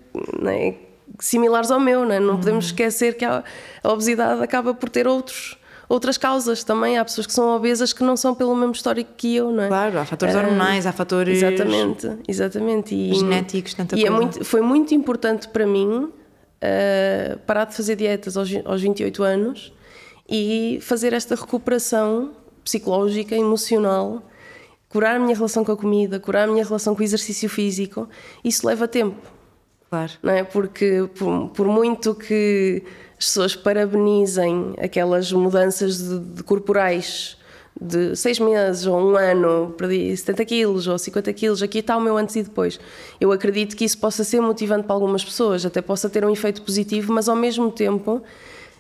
É? 0.47 0.75
similares 1.19 1.71
ao 1.71 1.79
meu, 1.79 2.07
não, 2.07 2.15
é? 2.15 2.21
não 2.21 2.37
podemos 2.39 2.65
uhum. 2.65 2.71
esquecer 2.71 3.15
que 3.15 3.25
a, 3.25 3.45
a 3.83 3.93
obesidade 3.93 4.43
acaba 4.43 4.73
por 4.73 4.89
ter 4.89 5.07
outros 5.07 5.60
outras 5.91 6.17
causas 6.17 6.63
também. 6.63 6.97
Há 6.97 7.05
pessoas 7.05 7.27
que 7.27 7.33
são 7.33 7.55
obesas 7.55 7.93
que 7.93 8.03
não 8.05 8.17
são 8.17 8.35
pelo 8.35 8.55
mesmo 8.55 8.73
histórico 8.73 9.11
que 9.17 9.35
eu, 9.35 9.51
não 9.51 9.65
é? 9.65 9.69
Claro, 9.69 9.99
há 9.99 10.05
fatores 10.05 10.35
hormonais, 10.35 10.87
há 10.87 10.93
fatores. 10.93 11.43
Exatamente, 11.43 12.09
exatamente. 12.27 12.95
E, 12.95 13.13
genéticos, 13.13 13.75
tanta 13.75 13.97
e 13.97 14.03
coisa. 14.03 14.15
É 14.15 14.17
muito, 14.17 14.45
foi 14.45 14.61
muito 14.61 14.95
importante 14.95 15.49
para 15.49 15.67
mim 15.67 16.05
uh, 16.05 17.39
parar 17.41 17.65
de 17.65 17.75
fazer 17.75 17.97
dietas 17.97 18.37
aos, 18.37 18.49
aos 18.65 18.81
28 18.81 19.23
anos 19.23 19.73
e 20.29 20.79
fazer 20.81 21.13
esta 21.13 21.35
recuperação 21.35 22.31
psicológica, 22.63 23.35
emocional, 23.35 24.23
curar 24.89 25.17
a 25.17 25.19
minha 25.19 25.35
relação 25.35 25.65
com 25.65 25.73
a 25.73 25.77
comida, 25.77 26.21
curar 26.21 26.49
a 26.49 26.53
minha 26.53 26.65
relação 26.65 26.95
com 26.95 27.01
o 27.01 27.05
exercício 27.05 27.49
físico. 27.49 28.09
Isso 28.45 28.65
leva 28.65 28.87
tempo. 28.87 29.21
Claro. 29.89 30.13
Não 30.23 30.33
é? 30.33 30.45
Porque 30.45 31.09
por, 31.19 31.49
por 31.49 31.67
muito 31.67 32.15
que 32.15 32.85
as 33.21 33.27
pessoas 33.27 33.55
parabenizem 33.55 34.75
aquelas 34.83 35.31
mudanças 35.31 35.99
de, 35.99 36.19
de 36.37 36.43
corporais 36.43 37.37
de 37.79 38.17
seis 38.17 38.39
meses 38.39 38.87
ou 38.87 38.99
um 38.99 39.15
ano, 39.15 39.75
perdi 39.77 40.17
70 40.17 40.45
quilos 40.47 40.87
ou 40.87 40.99
50 40.99 41.31
quilos, 41.35 41.63
aqui 41.63 41.81
está 41.81 41.99
o 41.99 42.01
meu 42.01 42.17
antes 42.17 42.35
e 42.37 42.43
depois. 42.43 42.81
Eu 43.21 43.31
acredito 43.31 43.77
que 43.77 43.85
isso 43.85 43.99
possa 43.99 44.25
ser 44.25 44.41
motivante 44.41 44.85
para 44.85 44.95
algumas 44.95 45.23
pessoas, 45.23 45.67
até 45.67 45.83
possa 45.83 46.09
ter 46.09 46.25
um 46.25 46.31
efeito 46.31 46.63
positivo, 46.63 47.13
mas 47.13 47.29
ao 47.29 47.37
mesmo 47.37 47.71
tempo 47.71 48.23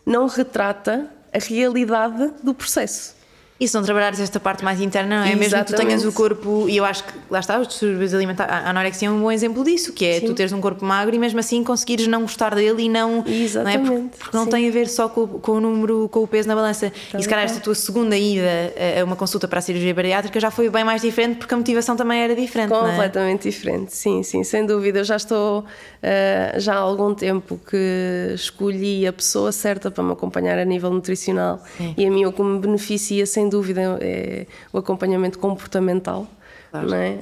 não 0.06 0.26
retrata 0.26 1.06
a 1.34 1.38
realidade 1.38 2.32
do 2.42 2.54
processo. 2.54 3.19
E 3.60 3.68
se 3.68 3.74
não 3.74 3.82
trabalhares 3.82 4.18
esta 4.18 4.40
parte 4.40 4.64
mais 4.64 4.80
interna, 4.80 5.20
não 5.20 5.24
é? 5.24 5.32
Exatamente. 5.32 5.50
Mesmo 5.50 5.64
que 5.64 5.72
tu 5.72 5.76
tenhas 5.76 6.04
o 6.06 6.12
corpo, 6.12 6.66
e 6.66 6.78
eu 6.78 6.84
acho 6.84 7.04
que 7.04 7.12
lá 7.30 7.40
está, 7.40 7.60
os 7.60 7.68
distúrbios 7.68 8.14
alimentares, 8.14 8.52
a 8.52 8.70
anorexia 8.70 9.08
é 9.08 9.10
um 9.10 9.20
bom 9.20 9.30
exemplo 9.30 9.62
disso, 9.62 9.92
que 9.92 10.06
é 10.06 10.20
Sim. 10.20 10.26
tu 10.26 10.34
teres 10.34 10.52
um 10.52 10.62
corpo 10.62 10.82
magro 10.82 11.14
e 11.14 11.18
mesmo 11.18 11.38
assim 11.38 11.62
conseguires 11.62 12.06
não 12.06 12.22
gostar 12.22 12.54
dele 12.54 12.84
e 12.84 12.88
não. 12.88 13.22
Exatamente. 13.26 13.84
Não 13.84 13.96
é? 13.96 13.98
Porque, 13.98 14.16
porque 14.18 14.36
não 14.36 14.46
tem 14.46 14.66
a 14.66 14.72
ver 14.72 14.88
só 14.88 15.10
com, 15.10 15.26
com, 15.26 15.52
o 15.52 15.60
número, 15.60 16.08
com 16.08 16.20
o 16.22 16.26
peso 16.26 16.48
na 16.48 16.54
balança. 16.54 16.90
e 17.16 17.22
se 17.22 17.28
calhar 17.28 17.44
esta 17.44 17.60
tua 17.60 17.74
segunda 17.74 18.16
ida 18.16 18.72
a 18.98 19.04
uma 19.04 19.14
consulta 19.14 19.46
para 19.46 19.58
a 19.58 19.62
cirurgia 19.62 19.92
bariátrica 19.92 20.40
já 20.40 20.50
foi 20.50 20.70
bem 20.70 20.82
mais 20.82 21.02
diferente 21.02 21.36
porque 21.36 21.52
a 21.52 21.56
motivação 21.56 21.96
também 21.96 22.20
era 22.22 22.34
diferente. 22.34 22.72
É? 22.72 22.78
Completamente 22.78 23.46
é? 23.46 23.50
diferente, 23.50 23.94
sim, 23.94 24.22
sim, 24.22 24.42
sem 24.42 24.64
dúvida. 24.64 25.00
Eu 25.00 25.04
já 25.04 25.16
estou 25.16 25.60
uh, 25.60 26.58
já 26.58 26.76
há 26.76 26.78
algum 26.78 27.14
tempo 27.14 27.60
que 27.68 28.32
escolhi 28.34 29.06
a 29.06 29.12
pessoa 29.12 29.52
certa 29.52 29.90
para 29.90 30.02
me 30.02 30.12
acompanhar 30.12 30.58
a 30.58 30.64
nível 30.64 30.90
nutricional 30.90 31.62
sim. 31.76 31.94
e 31.96 32.06
a 32.06 32.10
mim 32.10 32.24
o 32.24 32.32
que 32.32 32.42
me 32.42 32.58
beneficia, 32.58 33.26
sem 33.26 33.49
dúvida, 33.50 33.98
é 34.00 34.46
o 34.72 34.78
acompanhamento 34.78 35.38
comportamental. 35.38 36.26
Claro. 36.70 36.94
É? 36.94 37.18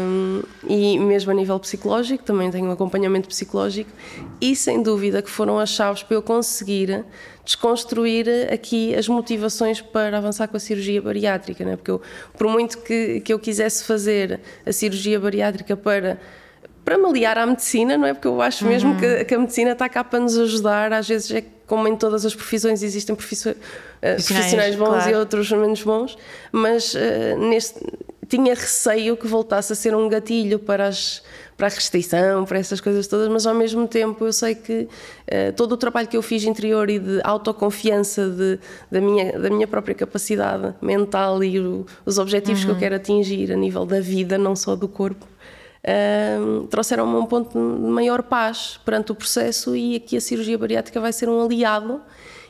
Um, 0.00 0.42
e 0.68 0.98
mesmo 1.00 1.32
a 1.32 1.34
nível 1.34 1.58
psicológico, 1.58 2.22
também 2.22 2.48
tenho 2.50 2.66
um 2.66 2.70
acompanhamento 2.70 3.28
psicológico, 3.28 3.90
e 4.40 4.54
sem 4.54 4.82
dúvida 4.82 5.20
que 5.20 5.28
foram 5.28 5.58
as 5.58 5.70
chaves 5.70 6.04
para 6.04 6.16
eu 6.16 6.22
conseguir 6.22 7.04
desconstruir 7.44 8.28
aqui 8.52 8.94
as 8.94 9.08
motivações 9.08 9.80
para 9.80 10.18
avançar 10.18 10.46
com 10.46 10.56
a 10.56 10.60
cirurgia 10.60 11.02
bariátrica, 11.02 11.64
é? 11.64 11.76
porque 11.76 11.90
eu, 11.90 12.00
por 12.36 12.46
muito 12.46 12.78
que, 12.78 13.20
que 13.20 13.32
eu 13.32 13.38
quisesse 13.38 13.82
fazer 13.84 14.38
a 14.64 14.70
cirurgia 14.70 15.18
bariátrica 15.18 15.76
para 15.76 16.20
para 16.88 16.96
me 16.96 17.04
aliar 17.04 17.36
à 17.36 17.44
medicina, 17.44 17.98
não 17.98 18.06
é? 18.06 18.14
Porque 18.14 18.26
eu 18.26 18.40
acho 18.40 18.64
mesmo 18.64 18.92
uhum. 18.92 18.98
que, 18.98 19.24
que, 19.26 19.34
a 19.34 19.38
medicina 19.38 19.72
está 19.72 19.90
cá 19.90 20.02
para 20.02 20.20
nos 20.20 20.38
ajudar. 20.38 20.90
Às 20.90 21.06
vezes, 21.06 21.30
é 21.30 21.44
como 21.66 21.86
em 21.86 21.94
todas 21.94 22.24
as 22.24 22.34
profissões, 22.34 22.82
existem 22.82 23.14
profissionais, 23.14 23.60
profissionais 24.00 24.74
bons 24.74 24.88
claro. 24.88 25.10
e 25.10 25.14
outros 25.14 25.50
menos 25.52 25.82
bons, 25.82 26.16
mas 26.50 26.94
uh, 26.94 26.98
neste, 27.38 27.78
tinha 28.26 28.54
receio 28.54 29.18
que 29.18 29.26
voltasse 29.26 29.70
a 29.70 29.76
ser 29.76 29.94
um 29.94 30.08
gatilho 30.08 30.58
para, 30.58 30.86
as, 30.86 31.22
para 31.58 31.66
a 31.66 31.70
restrição, 31.70 32.46
para 32.46 32.58
essas 32.58 32.80
coisas 32.80 33.06
todas, 33.06 33.28
mas 33.28 33.46
ao 33.46 33.54
mesmo 33.54 33.86
tempo 33.86 34.24
eu 34.24 34.32
sei 34.32 34.54
que 34.54 34.88
uh, 35.30 35.52
todo 35.54 35.72
o 35.72 35.76
trabalho 35.76 36.08
que 36.08 36.16
eu 36.16 36.22
fiz 36.22 36.42
interior 36.44 36.88
e 36.88 36.98
de 36.98 37.20
autoconfiança 37.22 38.30
de, 38.30 38.58
da, 38.90 38.98
minha, 38.98 39.38
da 39.38 39.50
minha 39.50 39.66
própria 39.66 39.94
capacidade 39.94 40.74
mental 40.80 41.44
e 41.44 41.60
o, 41.60 41.84
os 42.06 42.18
objetivos 42.18 42.60
uhum. 42.60 42.64
que 42.64 42.70
eu 42.70 42.74
uhum. 42.76 42.80
quero 42.80 42.94
atingir 42.94 43.52
a 43.52 43.56
nível 43.56 43.84
da 43.84 44.00
vida, 44.00 44.38
não 44.38 44.56
só 44.56 44.74
do 44.74 44.88
corpo 44.88 45.26
uh, 45.88 46.66
trouxeram-me 46.66 47.14
a 47.14 47.18
um 47.18 47.26
ponto 47.26 47.58
de 47.58 47.88
maior 47.88 48.22
paz 48.22 48.78
perante 48.84 49.12
o 49.12 49.14
processo 49.14 49.74
e 49.74 49.96
aqui 49.96 50.16
a 50.16 50.20
cirurgia 50.20 50.58
bariátrica 50.58 51.00
vai 51.00 51.12
ser 51.12 51.28
um 51.28 51.42
aliado 51.42 52.00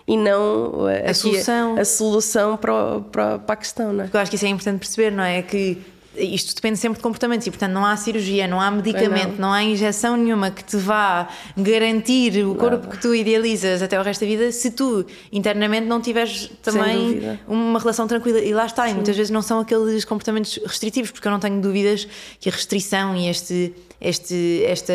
e 0.06 0.16
não 0.16 0.86
a 1.06 1.12
solução, 1.12 1.76
a, 1.76 1.80
a 1.80 1.84
solução 1.84 2.56
para, 2.56 3.00
para, 3.00 3.38
para 3.38 3.52
a 3.52 3.56
questão. 3.56 3.92
Não 3.92 4.04
é? 4.04 4.10
Eu 4.12 4.20
acho 4.20 4.30
que 4.30 4.36
isso 4.36 4.46
é 4.46 4.48
importante 4.48 4.78
perceber, 4.80 5.10
não 5.10 5.22
é? 5.22 5.42
Que 5.42 5.78
isto 6.18 6.54
depende 6.54 6.78
sempre 6.78 6.98
de 6.98 7.02
comportamentos 7.02 7.46
e, 7.46 7.50
portanto, 7.50 7.72
não 7.72 7.84
há 7.84 7.96
cirurgia, 7.96 8.46
não 8.46 8.60
há 8.60 8.70
medicamento, 8.70 9.32
não. 9.32 9.48
não. 9.48 9.52
há 9.52 9.62
injeção 9.62 10.16
nenhuma 10.16 10.50
que 10.50 10.64
te 10.64 10.76
vá 10.76 11.28
garantir 11.56 12.44
o 12.44 12.54
corpo 12.54 12.84
Nada. 12.84 12.88
que 12.88 12.98
tu 13.00 13.14
idealizas 13.14 13.82
até 13.82 13.98
o 13.98 14.02
resto 14.02 14.22
da 14.22 14.26
vida 14.26 14.50
se 14.52 14.70
tu 14.70 15.04
internamente 15.32 15.86
não 15.86 16.00
tiveres 16.00 16.50
também 16.62 17.38
uma 17.46 17.78
relação 17.78 18.06
tranquila. 18.06 18.38
E 18.40 18.52
lá 18.52 18.66
está, 18.66 18.84
Sim. 18.84 18.92
e 18.92 18.94
muitas 18.94 19.16
vezes 19.16 19.30
não 19.30 19.42
são 19.42 19.60
aqueles 19.60 20.04
comportamentos 20.04 20.58
restritivos, 20.64 21.10
porque 21.10 21.26
eu 21.26 21.32
não 21.32 21.40
tenho 21.40 21.60
dúvidas 21.60 22.08
que 22.40 22.48
a 22.48 22.52
restrição 22.52 23.16
e 23.16 23.28
este 23.28 23.74
este, 24.00 24.62
esta, 24.64 24.92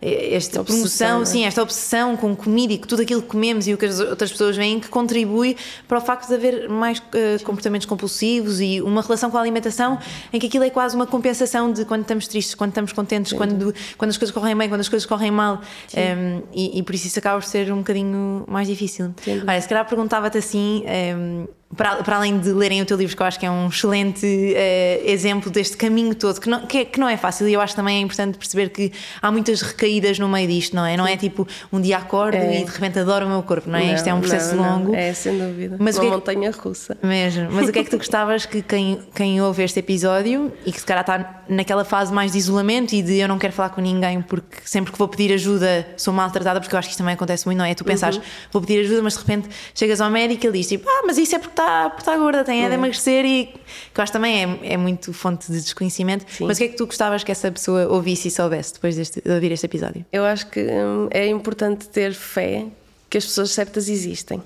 esta 0.00 0.62
promoção, 0.62 1.22
é? 1.22 1.24
sim, 1.24 1.44
esta 1.44 1.62
obsessão 1.62 2.16
com 2.16 2.34
comida 2.36 2.72
e 2.72 2.78
com 2.78 2.86
tudo 2.86 3.02
aquilo 3.02 3.22
que 3.22 3.28
comemos 3.28 3.66
e 3.66 3.74
o 3.74 3.78
que 3.78 3.86
as 3.86 3.98
outras 3.98 4.30
pessoas 4.30 4.56
veem 4.56 4.78
que 4.78 4.88
contribui 4.88 5.56
para 5.88 5.98
o 5.98 6.00
facto 6.00 6.28
de 6.28 6.34
haver 6.34 6.68
mais 6.68 6.98
uh, 6.98 7.42
comportamentos 7.44 7.86
compulsivos 7.86 8.60
e 8.60 8.80
uma 8.80 9.02
relação 9.02 9.30
com 9.30 9.36
a 9.36 9.40
alimentação 9.40 9.98
em 10.32 10.38
que 10.38 10.46
aquilo 10.46 10.64
é 10.64 10.70
quase 10.70 10.94
uma 10.94 11.06
compensação 11.06 11.72
de 11.72 11.84
quando 11.84 12.02
estamos 12.02 12.28
tristes, 12.28 12.54
quando 12.54 12.70
estamos 12.70 12.92
contentes, 12.92 13.32
quando, 13.32 13.74
quando 13.98 14.10
as 14.10 14.16
coisas 14.16 14.34
correm 14.34 14.56
bem, 14.56 14.68
quando 14.68 14.80
as 14.80 14.88
coisas 14.88 15.06
correm 15.06 15.30
mal. 15.30 15.54
Um, 15.54 15.98
ehm, 15.98 16.42
e, 16.52 16.78
e, 16.78 16.82
por 16.82 16.94
isso 16.94 17.06
isso 17.06 17.18
acaba 17.18 17.40
por 17.40 17.46
ser 17.46 17.72
um 17.72 17.78
bocadinho 17.78 18.44
mais 18.48 18.68
difícil. 18.68 19.14
Olha, 19.46 19.60
se 19.60 19.68
calhar 19.68 19.86
perguntava-te 19.86 20.38
assim. 20.38 20.84
Um, 20.84 20.88
ehm, 20.88 21.46
para, 21.76 21.96
para, 22.02 22.16
além 22.16 22.38
de 22.38 22.52
lerem 22.52 22.80
o 22.82 22.86
teu 22.86 22.96
livro, 22.96 23.16
que 23.16 23.22
eu 23.22 23.26
acho 23.26 23.38
que 23.38 23.46
é 23.46 23.50
um 23.50 23.68
excelente 23.68 24.24
uh, 24.24 25.10
exemplo 25.10 25.50
deste 25.50 25.76
caminho 25.76 26.14
todo, 26.14 26.40
que 26.40 26.48
não, 26.48 26.66
que, 26.66 26.78
é, 26.78 26.84
que, 26.84 27.00
não 27.00 27.08
é 27.08 27.16
fácil, 27.16 27.48
e 27.48 27.52
eu 27.52 27.60
acho 27.60 27.74
também 27.74 27.98
é 27.98 28.00
importante 28.00 28.38
perceber 28.38 28.68
que 28.70 28.92
há 29.20 29.30
muitas 29.30 29.60
recaídas 29.60 30.18
no 30.18 30.28
meio 30.28 30.46
disto, 30.46 30.74
não 30.76 30.86
é? 30.86 30.96
Não 30.96 31.06
é 31.06 31.16
tipo 31.16 31.46
um 31.72 31.80
dia 31.80 31.98
acordo 31.98 32.36
é. 32.36 32.60
e 32.60 32.64
de 32.64 32.70
repente 32.70 32.98
adoro 32.98 33.26
o 33.26 33.28
meu 33.28 33.42
corpo, 33.42 33.68
não 33.68 33.78
é? 33.78 33.86
Não, 33.86 33.94
Isto 33.94 34.08
é 34.08 34.14
um 34.14 34.20
processo 34.20 34.54
não, 34.54 34.78
longo. 34.78 34.94
É, 34.94 35.12
sem 35.12 35.36
dúvida. 35.36 35.76
Mas 35.80 35.96
Uma 35.96 36.06
é 36.06 36.10
montanha 36.10 36.50
russa. 36.50 36.96
Mesmo. 37.02 37.48
Mas 37.50 37.68
o 37.68 37.72
que 37.72 37.78
é 37.80 37.84
que 37.84 37.90
tu 37.90 37.98
gostavas 37.98 38.46
que 38.46 38.62
quem, 38.62 39.00
quem 39.14 39.40
ouve 39.40 39.62
este 39.62 39.80
episódio 39.80 40.52
e 40.64 40.72
que 40.72 40.78
se 40.78 40.86
calhar 40.86 41.02
está 41.02 41.42
naquela 41.48 41.84
fase 41.84 42.12
mais 42.12 42.32
de 42.32 42.38
isolamento 42.38 42.94
e 42.94 43.02
de 43.02 43.18
eu 43.18 43.28
não 43.28 43.38
quero 43.38 43.52
falar 43.52 43.70
com 43.70 43.80
ninguém 43.80 44.22
porque 44.22 44.58
sempre 44.64 44.92
que 44.92 44.98
vou 44.98 45.08
pedir 45.08 45.32
ajuda 45.32 45.86
sou 45.96 46.14
maltratada, 46.14 46.60
porque 46.60 46.74
eu 46.74 46.78
acho 46.78 46.88
que 46.88 46.92
isto 46.92 46.98
também 46.98 47.14
acontece 47.14 47.46
muito, 47.46 47.58
não 47.58 47.64
é? 47.64 47.74
Tu 47.74 47.84
pensares, 47.84 48.16
uhum. 48.16 48.22
vou 48.52 48.62
pedir 48.62 48.80
ajuda, 48.80 49.02
mas 49.02 49.14
de 49.14 49.18
repente 49.20 49.48
chegas 49.74 50.00
ao 50.00 50.10
médico 50.10 50.44
e 50.44 50.46
ele 50.46 50.58
diz 50.58 50.68
tipo, 50.68 50.88
ah, 50.88 51.02
mas 51.06 51.18
isso 51.18 51.34
é 51.34 51.38
porque 51.38 51.53
está, 51.54 51.94
está 51.96 52.16
gorda, 52.16 52.44
tem 52.44 52.64
é 52.64 52.68
de 52.68 52.74
emagrecer 52.74 53.24
e 53.24 53.46
que 53.92 54.00
eu 54.00 54.02
acho 54.02 54.12
também 54.12 54.60
é, 54.62 54.74
é 54.74 54.76
muito 54.76 55.12
fonte 55.12 55.50
de 55.50 55.60
desconhecimento. 55.60 56.24
Sim. 56.28 56.46
Mas 56.46 56.56
o 56.56 56.60
que 56.60 56.64
é 56.64 56.68
que 56.68 56.76
tu 56.76 56.86
gostavas 56.86 57.24
que 57.24 57.32
essa 57.32 57.50
pessoa 57.50 57.88
ouvisse 57.88 58.28
e 58.28 58.30
soubesse 58.30 58.74
depois 58.74 58.96
deste, 58.96 59.20
de 59.20 59.30
ouvir 59.30 59.52
este 59.52 59.66
episódio? 59.66 60.04
Eu 60.12 60.24
acho 60.24 60.46
que 60.48 60.60
hum, 60.60 61.08
é 61.10 61.26
importante 61.26 61.88
ter 61.88 62.12
fé 62.12 62.66
que 63.08 63.18
as 63.18 63.24
pessoas 63.24 63.50
certas 63.50 63.88
existem 63.88 64.42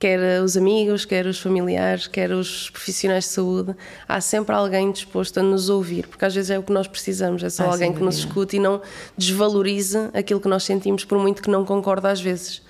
quer 0.00 0.40
os 0.42 0.56
amigos, 0.56 1.04
quer 1.04 1.26
os 1.26 1.38
familiares, 1.38 2.06
quer 2.06 2.32
os 2.32 2.70
profissionais 2.70 3.24
de 3.24 3.30
saúde, 3.32 3.76
há 4.08 4.18
sempre 4.18 4.54
alguém 4.54 4.90
disposto 4.90 5.38
a 5.38 5.42
nos 5.42 5.68
ouvir, 5.68 6.06
porque 6.06 6.24
às 6.24 6.34
vezes 6.34 6.50
é 6.50 6.58
o 6.58 6.62
que 6.62 6.72
nós 6.72 6.88
precisamos, 6.88 7.44
é 7.44 7.50
só 7.50 7.64
ah, 7.64 7.72
alguém 7.72 7.92
que 7.92 8.02
nos 8.02 8.16
escute 8.16 8.56
e 8.56 8.58
não 8.58 8.80
desvalorize 9.14 9.98
aquilo 10.14 10.40
que 10.40 10.48
nós 10.48 10.64
sentimos, 10.64 11.04
por 11.04 11.18
muito 11.18 11.42
que 11.42 11.50
não 11.50 11.66
concorde 11.66 12.06
às 12.06 12.18
vezes. 12.18 12.62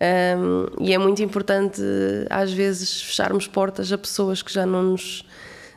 Um, 0.00 0.66
e 0.84 0.94
é 0.94 0.98
muito 0.98 1.22
importante, 1.22 1.82
às 2.30 2.52
vezes, 2.52 3.02
fecharmos 3.02 3.48
portas 3.48 3.92
a 3.92 3.98
pessoas 3.98 4.42
que 4.42 4.52
já 4.52 4.64
não 4.64 4.82
nos, 4.82 5.24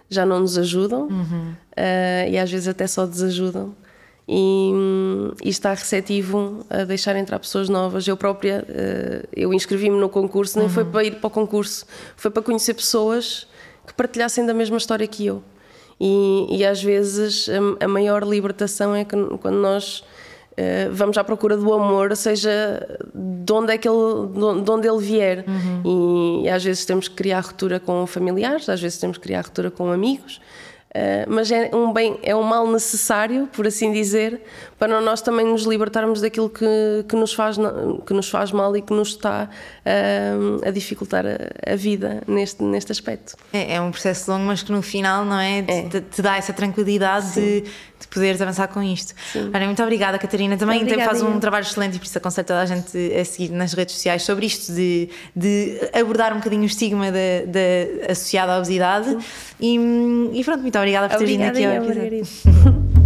já 0.09 0.25
não 0.25 0.41
nos 0.41 0.57
ajudam 0.57 1.07
uhum. 1.07 1.53
uh, 1.53 2.29
e 2.29 2.37
às 2.37 2.51
vezes 2.51 2.67
até 2.67 2.85
só 2.85 3.07
desajudam 3.07 3.75
e, 4.27 4.71
e 5.43 5.49
está 5.49 5.73
receptivo 5.73 6.63
a 6.69 6.83
deixar 6.83 7.15
entrar 7.15 7.39
pessoas 7.39 7.67
novas. 7.67 8.07
Eu 8.07 8.15
própria, 8.15 8.63
uh, 8.69 9.27
eu 9.35 9.53
inscrevi-me 9.53 9.97
no 9.99 10.07
concurso, 10.07 10.57
nem 10.59 10.67
uhum. 10.67 10.73
foi 10.73 10.85
para 10.85 11.03
ir 11.03 11.15
para 11.15 11.27
o 11.27 11.31
concurso, 11.31 11.85
foi 12.15 12.29
para 12.29 12.43
conhecer 12.43 12.75
pessoas 12.75 13.47
que 13.87 13.93
partilhassem 13.93 14.45
da 14.45 14.53
mesma 14.53 14.77
história 14.77 15.07
que 15.07 15.25
eu. 15.25 15.43
E, 15.99 16.57
e 16.57 16.65
às 16.65 16.81
vezes 16.81 17.47
a, 17.49 17.85
a, 17.85 17.87
maior 17.87 18.23
libertação 18.23 18.95
é 18.95 19.03
que, 19.03 19.15
quando 19.39 19.57
nós 19.57 20.03
uh, 20.51 20.91
vamos 20.91 21.17
à 21.17 21.23
procura 21.23 21.57
do 21.57 21.73
amor, 21.73 22.15
seja 22.15 22.99
de 23.13 23.51
onde 23.53 23.73
é 23.73 23.77
que 23.77 23.87
ele, 23.87 24.27
de 24.63 24.71
onde 24.71 24.87
ele 24.87 24.99
vier. 24.99 25.45
Uhum. 25.47 26.41
E, 26.43 26.45
e 26.45 26.49
às 26.49 26.63
vezes 26.63 26.85
temos 26.85 27.07
que 27.07 27.15
criar 27.15 27.41
ruptura 27.41 27.79
com 27.79 28.05
familiares, 28.07 28.69
às 28.69 28.81
vezes 28.81 28.97
temos 28.97 29.17
que 29.17 29.23
criar 29.23 29.41
ruptura 29.41 29.71
com 29.71 29.91
amigos. 29.91 30.41
Uh, 30.91 31.23
mas 31.25 31.49
é 31.49 31.73
um 31.73 31.93
bem, 31.93 32.19
é 32.21 32.35
um 32.35 32.43
mal 32.43 32.69
necessário, 32.69 33.47
por 33.47 33.65
assim 33.65 33.93
dizer, 33.93 34.41
para 34.77 34.99
nós 34.99 35.21
também 35.21 35.45
nos 35.45 35.63
libertarmos 35.63 36.19
daquilo 36.19 36.49
que, 36.49 36.65
que, 37.07 37.15
nos, 37.15 37.33
faz, 37.33 37.55
que 38.05 38.13
nos 38.13 38.29
faz 38.29 38.51
mal 38.51 38.75
e 38.75 38.81
que 38.81 38.91
nos 38.91 39.09
está 39.09 39.47
uh, 39.85 40.67
a 40.67 40.69
dificultar 40.69 41.25
a, 41.25 41.71
a, 41.71 41.75
vida 41.77 42.21
neste, 42.27 42.61
neste 42.61 42.91
aspecto. 42.91 43.37
É, 43.53 43.75
é, 43.75 43.81
um 43.81 43.89
processo 43.89 44.29
longo, 44.29 44.43
mas 44.43 44.63
que 44.63 44.71
no 44.73 44.81
final, 44.81 45.23
não 45.23 45.39
é? 45.39 45.59
é. 45.59 45.83
Te, 45.83 46.01
te, 46.01 46.21
dá 46.21 46.35
essa 46.35 46.51
tranquilidade 46.51 47.35
de, 47.35 47.63
de, 48.01 48.07
poderes 48.07 48.41
avançar 48.41 48.67
com 48.67 48.81
isto. 48.81 49.13
Olha, 49.53 49.65
muito 49.65 49.81
obrigada, 49.81 50.17
Catarina. 50.17 50.57
Também 50.57 50.81
obrigada, 50.81 51.09
faz 51.09 51.21
um 51.21 51.39
trabalho 51.39 51.63
excelente 51.63 51.95
e 51.95 51.99
por 51.99 52.05
isso 52.05 52.17
aconselho 52.17 52.47
toda 52.47 52.61
a 52.61 52.65
gente 52.65 52.97
a 53.13 53.25
seguir 53.25 53.49
nas 53.49 53.73
redes 53.73 53.95
sociais 53.95 54.23
sobre 54.23 54.45
isto, 54.45 54.73
de, 54.73 55.09
de 55.35 55.79
abordar 55.93 56.33
um 56.33 56.37
bocadinho 56.37 56.63
o 56.63 56.65
estigma 56.65 57.11
de, 57.11 57.45
de 57.47 58.11
associado 58.11 58.51
à 58.51 58.57
obesidade. 58.57 59.17
E, 59.59 59.75
e 60.33 60.43
pronto, 60.43 60.61
muito 60.61 60.77
obrigada 60.77 61.09
por 61.09 61.17
ter 61.17 61.25
vindo 61.25 61.43
aqui. 61.43 62.91